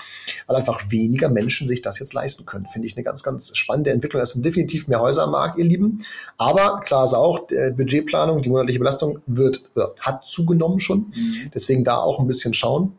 weil 0.45 0.57
einfach 0.57 0.91
weniger 0.91 1.29
Menschen 1.29 1.67
sich 1.67 1.81
das 1.81 1.97
jetzt 1.99 2.13
leisten 2.13 2.45
können. 2.45 2.67
Finde 2.67 2.87
ich 2.87 2.95
eine 2.95 3.03
ganz, 3.03 3.23
ganz 3.23 3.57
spannende 3.57 3.89
Entwicklung. 3.89 4.21
Es 4.21 4.31
sind 4.31 4.45
definitiv 4.45 4.87
mehr 4.87 4.99
Häuser 4.99 5.23
am 5.23 5.31
Markt, 5.31 5.57
ihr 5.57 5.65
Lieben. 5.65 5.99
Aber 6.37 6.81
klar 6.81 7.05
ist 7.05 7.13
auch, 7.13 7.47
die 7.47 7.73
Budgetplanung, 7.75 8.43
die 8.43 8.49
monatliche 8.49 8.79
Belastung 8.79 9.19
wird, 9.25 9.63
hat 9.99 10.25
zugenommen 10.25 10.79
schon. 10.79 11.11
Mhm. 11.15 11.51
Deswegen 11.53 11.83
da 11.83 11.97
auch 11.97 12.19
ein 12.19 12.27
bisschen 12.27 12.53
schauen. 12.53 12.93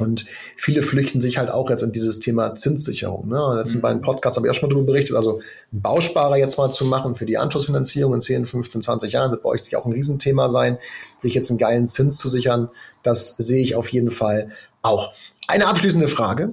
Und 0.00 0.26
viele 0.56 0.82
flüchten 0.82 1.20
sich 1.20 1.38
halt 1.38 1.50
auch 1.50 1.70
jetzt 1.70 1.82
in 1.82 1.92
dieses 1.92 2.20
Thema 2.20 2.54
Zinssicherung. 2.54 3.28
Ne? 3.28 3.36
In 3.36 3.50
den 3.50 3.58
letzten 3.58 3.78
mhm. 3.78 3.82
beiden 3.82 4.00
Podcasts 4.02 4.36
habe 4.36 4.46
ich 4.46 4.50
auch 4.50 4.54
schon 4.54 4.68
mal 4.68 4.74
darüber 4.74 4.92
berichtet. 4.92 5.16
Also 5.16 5.40
einen 5.72 5.82
Bausparer 5.82 6.36
jetzt 6.36 6.58
mal 6.58 6.70
zu 6.70 6.84
machen 6.84 7.16
für 7.16 7.26
die 7.26 7.38
Anschlussfinanzierung 7.38 8.14
in 8.14 8.20
10, 8.20 8.46
15, 8.46 8.82
20 8.82 9.12
Jahren 9.12 9.30
wird 9.30 9.42
bei 9.42 9.50
euch 9.50 9.76
auch 9.76 9.86
ein 9.86 9.92
Riesenthema 9.92 10.48
sein, 10.48 10.78
sich 11.18 11.34
jetzt 11.34 11.50
einen 11.50 11.58
geilen 11.58 11.88
Zins 11.88 12.16
zu 12.16 12.28
sichern. 12.28 12.68
Das 13.02 13.36
sehe 13.36 13.62
ich 13.62 13.74
auf 13.76 13.90
jeden 13.90 14.10
Fall 14.10 14.48
auch. 14.82 15.12
Eine 15.46 15.66
abschließende 15.66 16.08
Frage. 16.08 16.52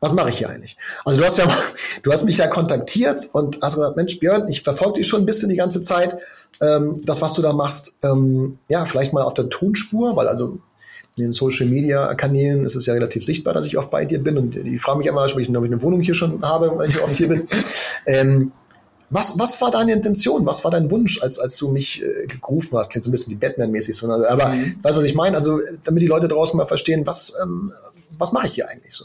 Was 0.00 0.12
mache 0.12 0.30
ich 0.30 0.38
hier 0.38 0.50
eigentlich? 0.50 0.76
Also 1.04 1.20
du 1.20 1.24
hast 1.24 1.38
ja, 1.38 1.46
du 2.02 2.12
hast 2.12 2.24
mich 2.24 2.36
ja 2.36 2.48
kontaktiert 2.48 3.28
und 3.32 3.60
hast 3.62 3.76
gesagt, 3.76 3.96
Mensch, 3.96 4.18
Björn, 4.18 4.48
ich 4.48 4.62
verfolge 4.62 4.94
dich 4.94 5.06
schon 5.06 5.22
ein 5.22 5.26
bisschen 5.26 5.48
die 5.48 5.56
ganze 5.56 5.80
Zeit. 5.80 6.18
Ähm, 6.60 7.00
das, 7.04 7.22
was 7.22 7.34
du 7.34 7.42
da 7.42 7.52
machst, 7.52 7.94
ähm, 8.02 8.58
ja, 8.68 8.84
vielleicht 8.84 9.12
mal 9.12 9.22
auf 9.22 9.34
der 9.34 9.48
Tonspur, 9.48 10.16
weil 10.16 10.26
also 10.26 10.58
in 11.16 11.24
den 11.24 11.32
Social 11.32 11.66
Media 11.66 12.14
Kanälen 12.14 12.64
ist 12.64 12.74
es 12.74 12.86
ja 12.86 12.94
relativ 12.94 13.24
sichtbar, 13.24 13.52
dass 13.52 13.66
ich 13.66 13.76
oft 13.76 13.90
bei 13.90 14.04
dir 14.04 14.22
bin 14.22 14.38
und 14.38 14.54
die 14.54 14.78
fragen 14.78 14.98
mich 14.98 15.08
immer, 15.08 15.22
ob 15.22 15.38
ich, 15.38 15.48
ob 15.48 15.64
ich 15.64 15.70
eine 15.70 15.82
Wohnung 15.82 16.00
hier 16.00 16.14
schon 16.14 16.42
habe, 16.42 16.72
weil 16.76 16.88
ich 16.88 17.00
oft 17.02 17.16
hier 17.16 17.28
bin. 17.28 17.46
Ähm, 18.04 18.50
was, 19.10 19.38
was 19.38 19.60
war 19.60 19.70
deine 19.70 19.92
Intention? 19.92 20.44
Was 20.44 20.64
war 20.64 20.72
dein 20.72 20.90
Wunsch, 20.90 21.22
als, 21.22 21.38
als 21.38 21.56
du 21.56 21.68
mich 21.68 22.02
äh, 22.02 22.26
gerufen 22.26 22.76
hast? 22.76 22.90
Klingt 22.90 23.04
so 23.04 23.10
ein 23.10 23.12
bisschen 23.12 23.30
wie 23.30 23.36
Batman-mäßig, 23.36 23.94
so, 23.94 24.08
also, 24.08 24.26
aber 24.26 24.48
mhm. 24.48 24.78
weißt 24.82 24.96
du, 24.96 24.98
was 25.00 25.04
ich 25.04 25.14
meine? 25.14 25.36
Also, 25.36 25.60
damit 25.84 26.02
die 26.02 26.08
Leute 26.08 26.26
draußen 26.26 26.56
mal 26.56 26.66
verstehen, 26.66 27.06
was, 27.06 27.34
ähm, 27.40 27.72
was 28.18 28.32
mache 28.32 28.46
ich 28.46 28.54
hier 28.54 28.68
eigentlich 28.68 28.94
so? 28.94 29.04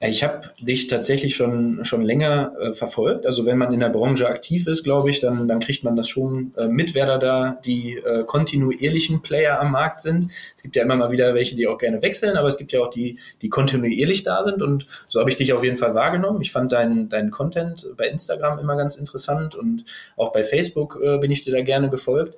Ich 0.00 0.22
habe 0.22 0.48
dich 0.60 0.86
tatsächlich 0.86 1.34
schon 1.34 1.84
schon 1.84 2.02
länger 2.02 2.52
äh, 2.60 2.72
verfolgt. 2.72 3.26
Also 3.26 3.46
wenn 3.46 3.58
man 3.58 3.74
in 3.74 3.80
der 3.80 3.88
Branche 3.88 4.28
aktiv 4.28 4.68
ist, 4.68 4.84
glaube 4.84 5.10
ich, 5.10 5.18
dann 5.18 5.48
dann 5.48 5.58
kriegt 5.58 5.82
man 5.82 5.96
das 5.96 6.08
schon 6.08 6.52
äh, 6.56 6.68
mit, 6.68 6.94
wer 6.94 7.18
da 7.18 7.58
die 7.64 7.96
äh, 7.96 8.22
kontinuierlichen 8.24 9.22
Player 9.22 9.60
am 9.60 9.72
Markt 9.72 10.00
sind. 10.00 10.26
Es 10.56 10.62
gibt 10.62 10.76
ja 10.76 10.84
immer 10.84 10.94
mal 10.94 11.10
wieder 11.10 11.34
welche, 11.34 11.56
die 11.56 11.66
auch 11.66 11.78
gerne 11.78 12.00
wechseln, 12.00 12.36
aber 12.36 12.46
es 12.46 12.58
gibt 12.58 12.70
ja 12.70 12.80
auch 12.80 12.90
die, 12.90 13.18
die 13.42 13.48
kontinuierlich 13.48 14.22
da 14.22 14.44
sind. 14.44 14.62
Und 14.62 14.86
so 15.08 15.18
habe 15.18 15.30
ich 15.30 15.36
dich 15.36 15.52
auf 15.52 15.64
jeden 15.64 15.76
Fall 15.76 15.96
wahrgenommen. 15.96 16.42
Ich 16.42 16.52
fand 16.52 16.70
deinen 16.70 17.08
deinen 17.08 17.32
Content 17.32 17.88
bei 17.96 18.06
Instagram 18.06 18.60
immer 18.60 18.76
ganz 18.76 18.94
interessant 18.94 19.56
und 19.56 19.84
auch 20.16 20.30
bei 20.30 20.44
Facebook 20.44 21.00
äh, 21.02 21.18
bin 21.18 21.32
ich 21.32 21.44
dir 21.44 21.52
da 21.52 21.60
gerne 21.62 21.90
gefolgt. 21.90 22.36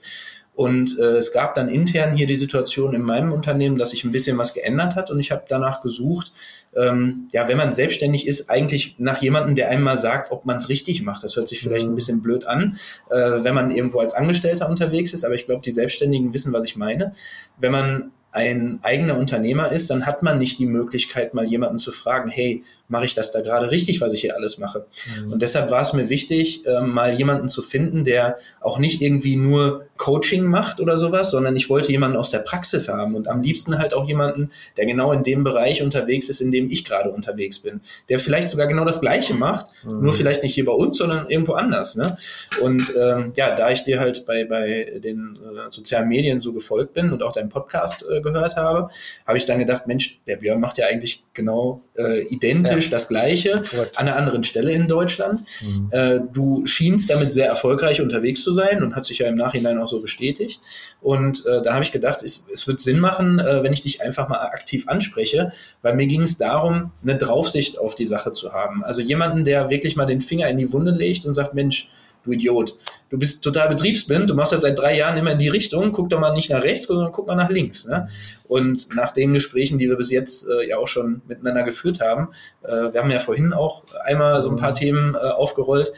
Und 0.54 0.98
äh, 0.98 1.16
es 1.16 1.32
gab 1.32 1.54
dann 1.54 1.68
intern 1.68 2.14
hier 2.14 2.26
die 2.26 2.36
Situation 2.36 2.94
in 2.94 3.02
meinem 3.02 3.32
Unternehmen, 3.32 3.78
dass 3.78 3.90
sich 3.90 4.04
ein 4.04 4.12
bisschen 4.12 4.36
was 4.36 4.52
geändert 4.52 4.94
hat 4.94 5.10
und 5.10 5.18
ich 5.18 5.30
habe 5.30 5.44
danach 5.48 5.80
gesucht, 5.80 6.32
ähm, 6.76 7.28
ja, 7.32 7.48
wenn 7.48 7.56
man 7.56 7.72
selbstständig 7.72 8.26
ist, 8.26 8.48
eigentlich 8.48 8.94
nach 8.98 9.20
jemandem, 9.20 9.54
der 9.54 9.70
einem 9.70 9.82
mal 9.82 9.96
sagt, 9.96 10.30
ob 10.30 10.44
man 10.44 10.56
es 10.56 10.68
richtig 10.68 11.02
macht. 11.02 11.24
Das 11.24 11.36
hört 11.36 11.48
sich 11.48 11.60
vielleicht 11.60 11.86
ein 11.86 11.92
mhm. 11.92 11.96
bisschen 11.96 12.22
blöd 12.22 12.46
an, 12.46 12.76
äh, 13.10 13.16
wenn 13.16 13.54
man 13.54 13.70
irgendwo 13.70 13.98
als 13.98 14.14
Angestellter 14.14 14.68
unterwegs 14.68 15.12
ist, 15.12 15.24
aber 15.24 15.34
ich 15.34 15.46
glaube, 15.46 15.62
die 15.62 15.72
Selbstständigen 15.72 16.32
wissen, 16.32 16.52
was 16.52 16.64
ich 16.64 16.76
meine. 16.76 17.12
Wenn 17.58 17.72
man 17.72 18.12
ein 18.32 18.78
eigener 18.82 19.18
Unternehmer 19.18 19.72
ist, 19.72 19.90
dann 19.90 20.06
hat 20.06 20.22
man 20.22 20.38
nicht 20.38 20.58
die 20.58 20.66
Möglichkeit, 20.66 21.34
mal 21.34 21.44
jemanden 21.44 21.78
zu 21.78 21.90
fragen, 21.90 22.30
hey, 22.30 22.62
mache 22.90 23.06
ich 23.06 23.14
das 23.14 23.32
da 23.32 23.40
gerade 23.40 23.70
richtig, 23.70 24.00
was 24.00 24.12
ich 24.12 24.20
hier 24.20 24.36
alles 24.36 24.58
mache? 24.58 24.86
Mhm. 25.22 25.32
Und 25.32 25.42
deshalb 25.42 25.70
war 25.70 25.82
es 25.82 25.92
mir 25.92 26.08
wichtig, 26.08 26.66
äh, 26.66 26.80
mal 26.80 27.14
jemanden 27.14 27.48
zu 27.48 27.62
finden, 27.62 28.04
der 28.04 28.36
auch 28.60 28.78
nicht 28.78 29.00
irgendwie 29.00 29.36
nur 29.36 29.86
Coaching 29.96 30.44
macht 30.44 30.80
oder 30.80 30.96
sowas, 30.96 31.30
sondern 31.30 31.54
ich 31.56 31.68
wollte 31.68 31.92
jemanden 31.92 32.16
aus 32.16 32.30
der 32.30 32.38
Praxis 32.38 32.88
haben 32.88 33.14
und 33.14 33.28
am 33.28 33.42
liebsten 33.42 33.78
halt 33.78 33.92
auch 33.92 34.08
jemanden, 34.08 34.50
der 34.78 34.86
genau 34.86 35.12
in 35.12 35.22
dem 35.22 35.44
Bereich 35.44 35.82
unterwegs 35.82 36.30
ist, 36.30 36.40
in 36.40 36.50
dem 36.50 36.70
ich 36.70 36.86
gerade 36.86 37.10
unterwegs 37.10 37.58
bin, 37.58 37.82
der 38.08 38.18
vielleicht 38.18 38.48
sogar 38.48 38.66
genau 38.66 38.86
das 38.86 39.02
Gleiche 39.02 39.34
macht, 39.34 39.66
mhm. 39.84 40.00
nur 40.02 40.14
vielleicht 40.14 40.42
nicht 40.42 40.54
hier 40.54 40.64
bei 40.64 40.72
uns, 40.72 40.96
sondern 40.96 41.28
irgendwo 41.28 41.52
anders. 41.52 41.96
Ne? 41.96 42.16
Und 42.62 42.92
ähm, 42.98 43.32
ja, 43.36 43.54
da 43.54 43.70
ich 43.70 43.84
dir 43.84 44.00
halt 44.00 44.24
bei, 44.24 44.46
bei 44.46 45.00
den 45.04 45.36
äh, 45.36 45.70
sozialen 45.70 46.08
Medien 46.08 46.40
so 46.40 46.54
gefolgt 46.54 46.94
bin 46.94 47.12
und 47.12 47.22
auch 47.22 47.32
deinen 47.32 47.50
Podcast 47.50 48.04
äh, 48.10 48.22
gehört 48.22 48.56
habe, 48.56 48.88
habe 49.26 49.36
ich 49.36 49.44
dann 49.44 49.58
gedacht, 49.58 49.86
Mensch, 49.86 50.20
der 50.26 50.36
Björn 50.36 50.60
macht 50.60 50.78
ja 50.78 50.86
eigentlich 50.86 51.24
genau 51.34 51.82
äh, 51.98 52.22
identisch 52.22 52.79
ja. 52.86 52.90
das 52.92 53.08
Gleiche 53.08 53.62
Correct. 53.70 53.98
an 53.98 54.08
einer 54.08 54.16
anderen 54.16 54.44
Stelle 54.44 54.72
in 54.72 54.88
Deutschland. 54.88 55.42
Mhm. 55.62 55.88
Äh, 55.90 56.20
du 56.32 56.66
schienst 56.66 57.10
damit 57.10 57.32
sehr 57.32 57.46
erfolgreich 57.46 58.00
unterwegs 58.00 58.42
zu 58.42 58.52
sein 58.52 58.82
und 58.82 58.96
hat 58.96 59.04
sich 59.04 59.18
ja 59.18 59.28
im 59.28 59.36
Nachhinein 59.36 59.78
auch 59.78 59.88
so 59.88 60.00
bestätigt. 60.00 60.60
Und 61.00 61.44
äh, 61.46 61.62
da 61.62 61.74
habe 61.74 61.84
ich 61.84 61.92
gedacht, 61.92 62.22
es, 62.22 62.46
es 62.52 62.66
wird 62.66 62.80
Sinn 62.80 63.00
machen, 63.00 63.38
äh, 63.38 63.62
wenn 63.62 63.72
ich 63.72 63.82
dich 63.82 64.02
einfach 64.02 64.28
mal 64.28 64.40
aktiv 64.40 64.88
anspreche, 64.88 65.52
weil 65.82 65.94
mir 65.94 66.06
ging 66.06 66.22
es 66.22 66.38
darum, 66.38 66.92
eine 67.02 67.16
Draufsicht 67.16 67.78
auf 67.78 67.94
die 67.94 68.06
Sache 68.06 68.32
zu 68.32 68.52
haben. 68.52 68.84
Also 68.84 69.02
jemanden, 69.02 69.44
der 69.44 69.70
wirklich 69.70 69.96
mal 69.96 70.06
den 70.06 70.20
Finger 70.20 70.48
in 70.48 70.58
die 70.58 70.72
Wunde 70.72 70.92
legt 70.92 71.26
und 71.26 71.34
sagt, 71.34 71.54
Mensch, 71.54 71.88
du 72.24 72.32
Idiot. 72.32 72.76
Du 73.08 73.18
bist 73.18 73.42
total 73.42 73.68
betriebsblind, 73.68 74.30
du 74.30 74.34
machst 74.34 74.52
das 74.52 74.60
seit 74.60 74.78
drei 74.78 74.96
Jahren 74.96 75.16
immer 75.16 75.32
in 75.32 75.38
die 75.38 75.48
Richtung, 75.48 75.92
guck 75.92 76.08
doch 76.10 76.20
mal 76.20 76.32
nicht 76.32 76.50
nach 76.50 76.62
rechts, 76.62 76.86
sondern 76.86 77.12
guck 77.12 77.26
mal 77.26 77.34
nach 77.34 77.50
links. 77.50 77.86
Ne? 77.86 78.08
Und 78.48 78.94
nach 78.94 79.10
den 79.12 79.32
Gesprächen, 79.32 79.78
die 79.78 79.88
wir 79.88 79.96
bis 79.96 80.10
jetzt 80.10 80.46
äh, 80.48 80.68
ja 80.68 80.78
auch 80.78 80.88
schon 80.88 81.22
miteinander 81.26 81.62
geführt 81.62 82.00
haben, 82.00 82.28
äh, 82.62 82.92
wir 82.92 83.00
haben 83.00 83.10
ja 83.10 83.18
vorhin 83.18 83.52
auch 83.52 83.84
einmal 84.04 84.40
so 84.42 84.50
ein 84.50 84.56
paar 84.56 84.74
Themen 84.74 85.14
äh, 85.14 85.18
aufgerollt. 85.18 85.92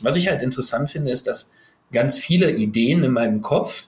Was 0.00 0.16
ich 0.16 0.28
halt 0.28 0.42
interessant 0.42 0.90
finde, 0.90 1.12
ist, 1.12 1.26
dass 1.26 1.50
ganz 1.92 2.18
viele 2.18 2.50
Ideen 2.50 3.04
in 3.04 3.12
meinem 3.12 3.42
Kopf 3.42 3.86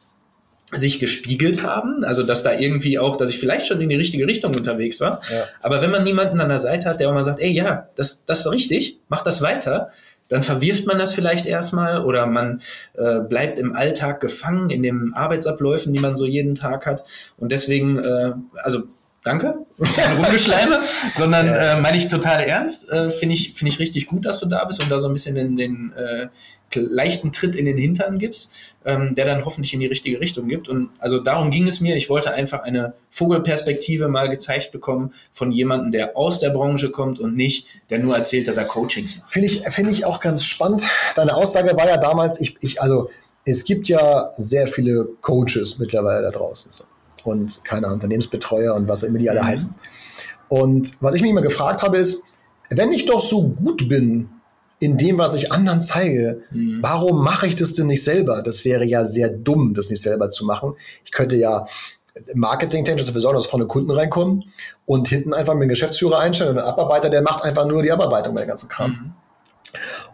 sich 0.72 0.99
gespiegelt 0.99 1.62
haben, 1.62 2.05
also 2.05 2.25
dass 2.25 2.42
da 2.42 2.53
irgendwie 2.53 2.99
auch, 2.99 3.16
dass 3.16 3.31
ich 3.31 3.38
vielleicht 3.38 3.66
schon 3.66 3.81
in 3.81 3.88
die 3.88 3.94
richtige 3.94 4.27
Richtung 4.27 4.53
unterwegs 4.55 5.01
war. 5.01 5.20
Ja. 5.31 5.44
Aber 5.62 5.81
wenn 5.81 5.92
man 5.92 6.03
niemanden 6.03 6.40
an 6.40 6.49
der 6.49 6.59
Seite 6.59 6.88
hat, 6.88 6.99
der 6.99 7.09
auch 7.09 7.14
mal 7.14 7.22
sagt, 7.22 7.40
ey 7.40 7.53
ja, 7.53 7.88
das, 7.94 8.25
das 8.25 8.40
ist 8.40 8.51
richtig, 8.51 8.99
mach 9.09 9.22
das 9.22 9.42
weiter, 9.42 9.92
dann 10.28 10.42
verwirft 10.42 10.86
man 10.86 10.98
das 10.98 11.14
vielleicht 11.14 11.46
erstmal 11.46 12.04
oder 12.04 12.26
man 12.26 12.60
äh, 12.94 13.20
bleibt 13.20 13.58
im 13.58 13.74
Alltag 13.74 14.20
gefangen 14.20 14.70
in 14.70 14.82
den 14.82 15.12
Arbeitsabläufen, 15.14 15.92
die 15.92 16.00
man 16.00 16.16
so 16.16 16.26
jeden 16.26 16.54
Tag 16.54 16.86
hat. 16.86 17.04
Und 17.36 17.52
deswegen, 17.52 17.98
äh, 17.98 18.32
also 18.62 18.84
danke, 19.26 19.66
Rumgeschleime, 20.18 20.80
sondern 21.14 21.48
äh, 21.48 21.80
meine 21.80 21.96
ich 21.96 22.08
total 22.08 22.42
ernst. 22.42 22.88
Äh, 22.90 23.10
Finde 23.10 23.34
ich, 23.34 23.54
finde 23.54 23.72
ich 23.72 23.78
richtig 23.78 24.06
gut, 24.06 24.24
dass 24.24 24.38
du 24.40 24.46
da 24.46 24.64
bist 24.64 24.80
und 24.82 24.90
da 24.90 25.00
so 25.00 25.08
ein 25.08 25.12
bisschen 25.12 25.34
den, 25.34 25.56
den 25.56 25.92
äh, 25.92 26.28
leichten 26.74 27.32
Tritt 27.32 27.56
in 27.56 27.66
den 27.66 27.76
Hintern 27.76 28.18
gibst, 28.18 28.52
ähm, 28.84 29.14
der 29.14 29.24
dann 29.24 29.44
hoffentlich 29.44 29.74
in 29.74 29.80
die 29.80 29.86
richtige 29.86 30.20
Richtung 30.20 30.48
gibt. 30.48 30.68
Und 30.68 30.90
also 30.98 31.18
darum 31.18 31.50
ging 31.50 31.66
es 31.66 31.80
mir. 31.80 31.96
Ich 31.96 32.08
wollte 32.08 32.32
einfach 32.32 32.60
eine 32.60 32.94
Vogelperspektive 33.10 34.08
mal 34.08 34.28
gezeigt 34.28 34.70
bekommen 34.72 35.12
von 35.32 35.50
jemandem, 35.50 35.90
der 35.90 36.16
aus 36.16 36.38
der 36.38 36.50
Branche 36.50 36.90
kommt 36.90 37.18
und 37.18 37.34
nicht, 37.34 37.66
der 37.90 37.98
nur 37.98 38.16
erzählt, 38.16 38.46
dass 38.46 38.56
er 38.56 38.64
Coachings 38.64 39.18
macht. 39.18 39.32
Finde 39.32 39.48
ich, 39.48 39.62
finde 39.68 39.90
ich 39.90 40.06
auch 40.06 40.20
ganz 40.20 40.44
spannend. 40.44 40.82
Deine 41.16 41.34
Aussage 41.34 41.76
war 41.76 41.88
ja 41.88 41.96
damals, 41.96 42.40
ich, 42.40 42.56
ich 42.60 42.80
also 42.80 43.10
es 43.44 43.64
gibt 43.64 43.88
ja 43.88 44.32
sehr 44.36 44.68
viele 44.68 45.08
Coaches 45.20 45.78
mittlerweile 45.78 46.22
da 46.22 46.30
draußen. 46.30 46.70
So 46.72 46.84
und 47.26 47.64
keine 47.64 47.88
Unternehmensbetreuer 47.92 48.74
und 48.74 48.88
was 48.88 49.02
immer 49.02 49.18
die 49.18 49.30
alle 49.30 49.42
mhm. 49.42 49.46
heißen. 49.46 49.74
Und 50.48 50.92
was 51.00 51.14
ich 51.14 51.22
mich 51.22 51.30
immer 51.30 51.42
gefragt 51.42 51.82
habe, 51.82 51.98
ist, 51.98 52.22
wenn 52.70 52.92
ich 52.92 53.06
doch 53.06 53.22
so 53.22 53.48
gut 53.48 53.88
bin, 53.88 54.28
in 54.78 54.98
dem, 54.98 55.18
was 55.18 55.34
ich 55.34 55.52
anderen 55.52 55.80
zeige. 55.80 56.42
Mhm. 56.50 56.78
Warum 56.82 57.22
mache 57.22 57.46
ich 57.46 57.56
das 57.56 57.72
denn 57.72 57.86
nicht 57.86 58.04
selber? 58.04 58.42
Das 58.42 58.64
wäre 58.64 58.84
ja 58.84 59.04
sehr 59.04 59.30
dumm, 59.30 59.72
das 59.74 59.88
nicht 59.88 60.02
selber 60.02 60.28
zu 60.28 60.44
machen. 60.44 60.74
Ich 61.04 61.12
könnte 61.12 61.36
ja 61.36 61.66
marketingtechnisch 62.34 63.04
dafür 63.04 63.20
sorgen, 63.20 63.36
dass 63.36 63.46
vorne 63.46 63.66
Kunden 63.66 63.90
reinkommen 63.90 64.44
und 64.84 65.08
hinten 65.08 65.34
einfach 65.34 65.54
mit 65.54 65.62
einem 65.62 65.70
Geschäftsführer 65.70 66.18
einstellen 66.18 66.50
und 66.50 66.58
einen 66.58 66.68
Abarbeiter, 66.68 67.10
der 67.10 67.22
macht 67.22 67.42
einfach 67.42 67.66
nur 67.66 67.82
die 67.82 67.92
Abarbeitung 67.92 68.34
bei 68.34 68.40
der 68.40 68.48
ganzen 68.48 68.68
Kram. 68.68 68.90
Mhm. 68.90 69.12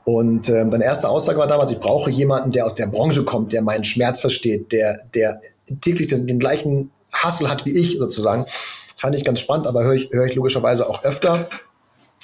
Und 0.04 0.48
äh, 0.48 0.64
meine 0.64 0.84
erste 0.84 1.08
Aussage 1.08 1.38
war 1.38 1.46
damals, 1.46 1.70
ich 1.70 1.78
brauche 1.78 2.10
jemanden, 2.10 2.50
der 2.50 2.66
aus 2.66 2.74
der 2.74 2.86
Branche 2.86 3.24
kommt, 3.24 3.52
der 3.52 3.62
meinen 3.62 3.84
Schmerz 3.84 4.20
versteht, 4.20 4.72
der, 4.72 5.00
der 5.14 5.40
täglich 5.80 6.08
den, 6.08 6.26
den 6.26 6.40
gleichen 6.40 6.90
Hassel 7.12 7.48
hat 7.48 7.66
wie 7.66 7.72
ich 7.72 7.98
sozusagen. 7.98 8.44
Das 8.44 9.00
fand 9.00 9.14
ich 9.14 9.24
ganz 9.24 9.40
spannend, 9.40 9.66
aber 9.66 9.84
höre 9.84 9.94
ich, 9.94 10.10
höre 10.10 10.26
ich 10.26 10.34
logischerweise 10.34 10.88
auch 10.88 11.04
öfter, 11.04 11.48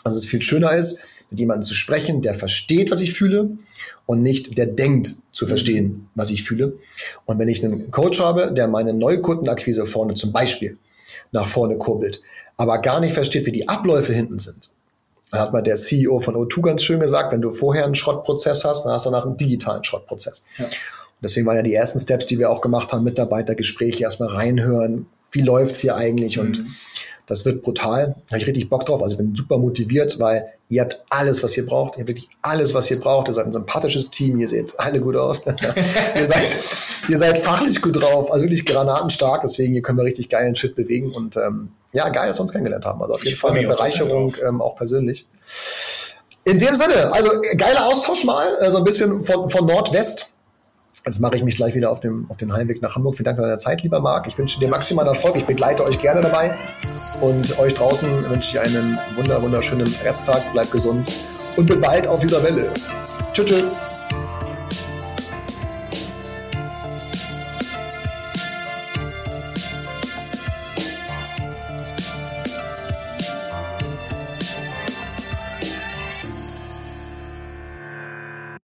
dass 0.05 0.15
es 0.15 0.27
viel 0.27 0.43
schöner 0.43 0.73
ist, 0.73 0.99
mit 1.31 1.41
jemandem 1.41 1.65
zu 1.65 1.75
sprechen, 1.75 2.23
der 2.23 2.35
versteht, 2.35 2.91
was 2.91 3.01
ich 3.01 3.13
fühle 3.13 3.51
und 4.07 4.23
nicht 4.23 4.57
der 4.57 4.67
denkt 4.67 5.17
zu 5.33 5.47
verstehen, 5.47 6.09
was 6.15 6.31
ich 6.31 6.43
fühle. 6.43 6.79
Und 7.27 7.39
wenn 7.39 7.49
ich 7.49 7.63
einen 7.65 7.91
Coach 7.91 8.21
habe, 8.21 8.53
der 8.53 8.69
meine 8.69 8.95
Neukundenakquise 8.95 9.85
vorne 9.87 10.15
zum 10.15 10.33
Beispiel 10.33 10.79
nach 11.33 11.47
vorne 11.47 11.77
kurbelt, 11.77 12.23
aber 12.57 12.79
gar 12.79 13.01
nicht 13.01 13.13
versteht, 13.13 13.47
wie 13.47 13.53
die 13.53 13.69
Abläufe 13.69 14.15
hinten 14.15 14.39
sind, 14.39 14.71
dann 15.31 15.41
hat 15.41 15.53
mal 15.53 15.63
der 15.63 15.77
CEO 15.77 16.21
von 16.21 16.35
O2 16.37 16.63
ganz 16.63 16.83
schön 16.83 17.01
gesagt, 17.01 17.33
wenn 17.33 17.43
du 17.43 17.51
vorher 17.51 17.85
einen 17.85 17.95
Schrottprozess 17.95 18.65
hast, 18.65 18.85
dann 18.85 18.93
hast 18.93 19.05
du 19.05 19.11
nach 19.11 19.27
einen 19.27 19.37
digitalen 19.37 19.85
Schrottprozess. 19.85 20.43
Ja. 20.57 20.65
Deswegen 21.23 21.47
waren 21.47 21.57
ja 21.57 21.63
die 21.63 21.75
ersten 21.75 21.99
Steps, 21.99 22.27
die 22.27 22.39
wir 22.39 22.51
auch 22.51 22.61
gemacht 22.61 22.93
haben, 22.93 23.05
Mitarbeitergespräche, 23.05 24.05
erstmal 24.05 24.29
reinhören, 24.29 25.07
wie 25.33 25.43
läuft's 25.43 25.81
hier 25.81 25.97
eigentlich 25.97 26.39
und 26.39 26.59
mhm. 26.59 26.75
Das 27.29 27.45
wird 27.45 27.63
brutal. 27.63 28.17
Da 28.27 28.33
habe 28.33 28.39
ich 28.39 28.47
richtig 28.47 28.71
Bock 28.71 28.87
drauf. 28.87 29.03
Also 29.03 29.13
ich 29.13 29.19
bin 29.19 29.37
super 29.37 29.59
motiviert, 29.59 30.19
weil 30.19 30.47
ihr 30.69 30.81
habt 30.81 31.05
alles, 31.11 31.43
was 31.43 31.55
ihr 31.59 31.67
braucht. 31.67 31.97
Ihr 31.97 32.01
habt 32.01 32.09
wirklich 32.09 32.29
alles, 32.41 32.73
was 32.73 32.91
ihr 32.91 32.99
braucht. 32.99 33.29
Ihr 33.29 33.35
seid 33.35 33.45
ein 33.45 33.53
sympathisches 33.53 34.11
Team. 34.11 34.39
Ihr 34.39 34.49
seht 34.49 34.81
alle 34.81 34.99
gut 34.99 35.15
aus. 35.15 35.43
ihr, 36.17 36.25
seid, 36.25 36.57
ihr 37.07 37.19
seid 37.19 37.39
fachlich 37.39 37.83
gut 37.83 38.01
drauf. 38.01 38.33
Also 38.33 38.47
wirklich 38.47 38.65
granatenstark. 38.65 39.43
Deswegen 39.43 39.75
hier 39.75 39.83
können 39.83 39.99
wir 39.99 40.05
richtig 40.05 40.31
geilen 40.31 40.57
Shit 40.57 40.75
bewegen. 40.75 41.13
Und 41.13 41.37
ähm, 41.37 41.73
ja, 41.93 42.09
geil, 42.09 42.29
dass 42.29 42.39
wir 42.39 42.43
uns 42.43 42.53
kennengelernt 42.53 42.87
haben. 42.87 43.03
Also 43.03 43.13
auf 43.13 43.25
jeden 43.25 43.37
Fall 43.37 43.53
eine 43.53 43.69
Bereicherung, 43.69 44.35
ähm, 44.49 44.63
auch 44.63 44.75
persönlich. 44.75 45.27
In 46.45 46.59
dem 46.59 46.75
Sinne, 46.77 47.13
also 47.13 47.29
geiler 47.59 47.89
Austausch 47.89 48.25
mal. 48.25 48.49
So 48.59 48.65
also 48.65 48.79
ein 48.79 48.85
bisschen 48.85 49.21
von, 49.21 49.51
von 49.51 49.67
Nordwest 49.67 50.33
Jetzt 51.09 51.21
mache 51.21 51.37
ich 51.37 51.43
mich 51.43 51.57
gleich 51.57 51.75
wieder 51.75 51.91
auf 51.91 52.01
dem, 52.01 52.27
auf 52.29 52.37
den 52.37 52.53
Heimweg 52.53 52.83
nach 52.83 52.95
Hamburg. 52.95 53.17
Vielen 53.17 53.25
Dank 53.25 53.39
für 53.39 53.43
deine 53.43 53.57
Zeit, 53.57 53.83
lieber 53.83 53.99
Marc. 53.99 54.27
Ich 54.27 54.37
wünsche 54.37 54.61
dir 54.61 54.69
maximalen 54.69 55.09
Erfolg. 55.09 55.37
Ich 55.37 55.47
begleite 55.47 55.83
euch 55.83 55.99
gerne 55.99 56.21
dabei. 56.21 56.55
Und 57.23 57.59
euch 57.59 57.73
draußen 57.73 58.29
wünsche 58.29 58.59
ich 58.59 58.61
einen 58.61 58.99
wunder, 59.17 59.41
wunderschönen 59.41 59.87
Resttag. 60.05 60.53
Bleibt 60.53 60.71
gesund 60.71 61.11
und 61.57 61.65
bis 61.65 61.81
bald 61.81 62.07
auf 62.07 62.21
dieser 62.21 62.43
Welle. 62.43 62.71
Tschüss. 63.33 63.47
tschüss. 63.47 63.88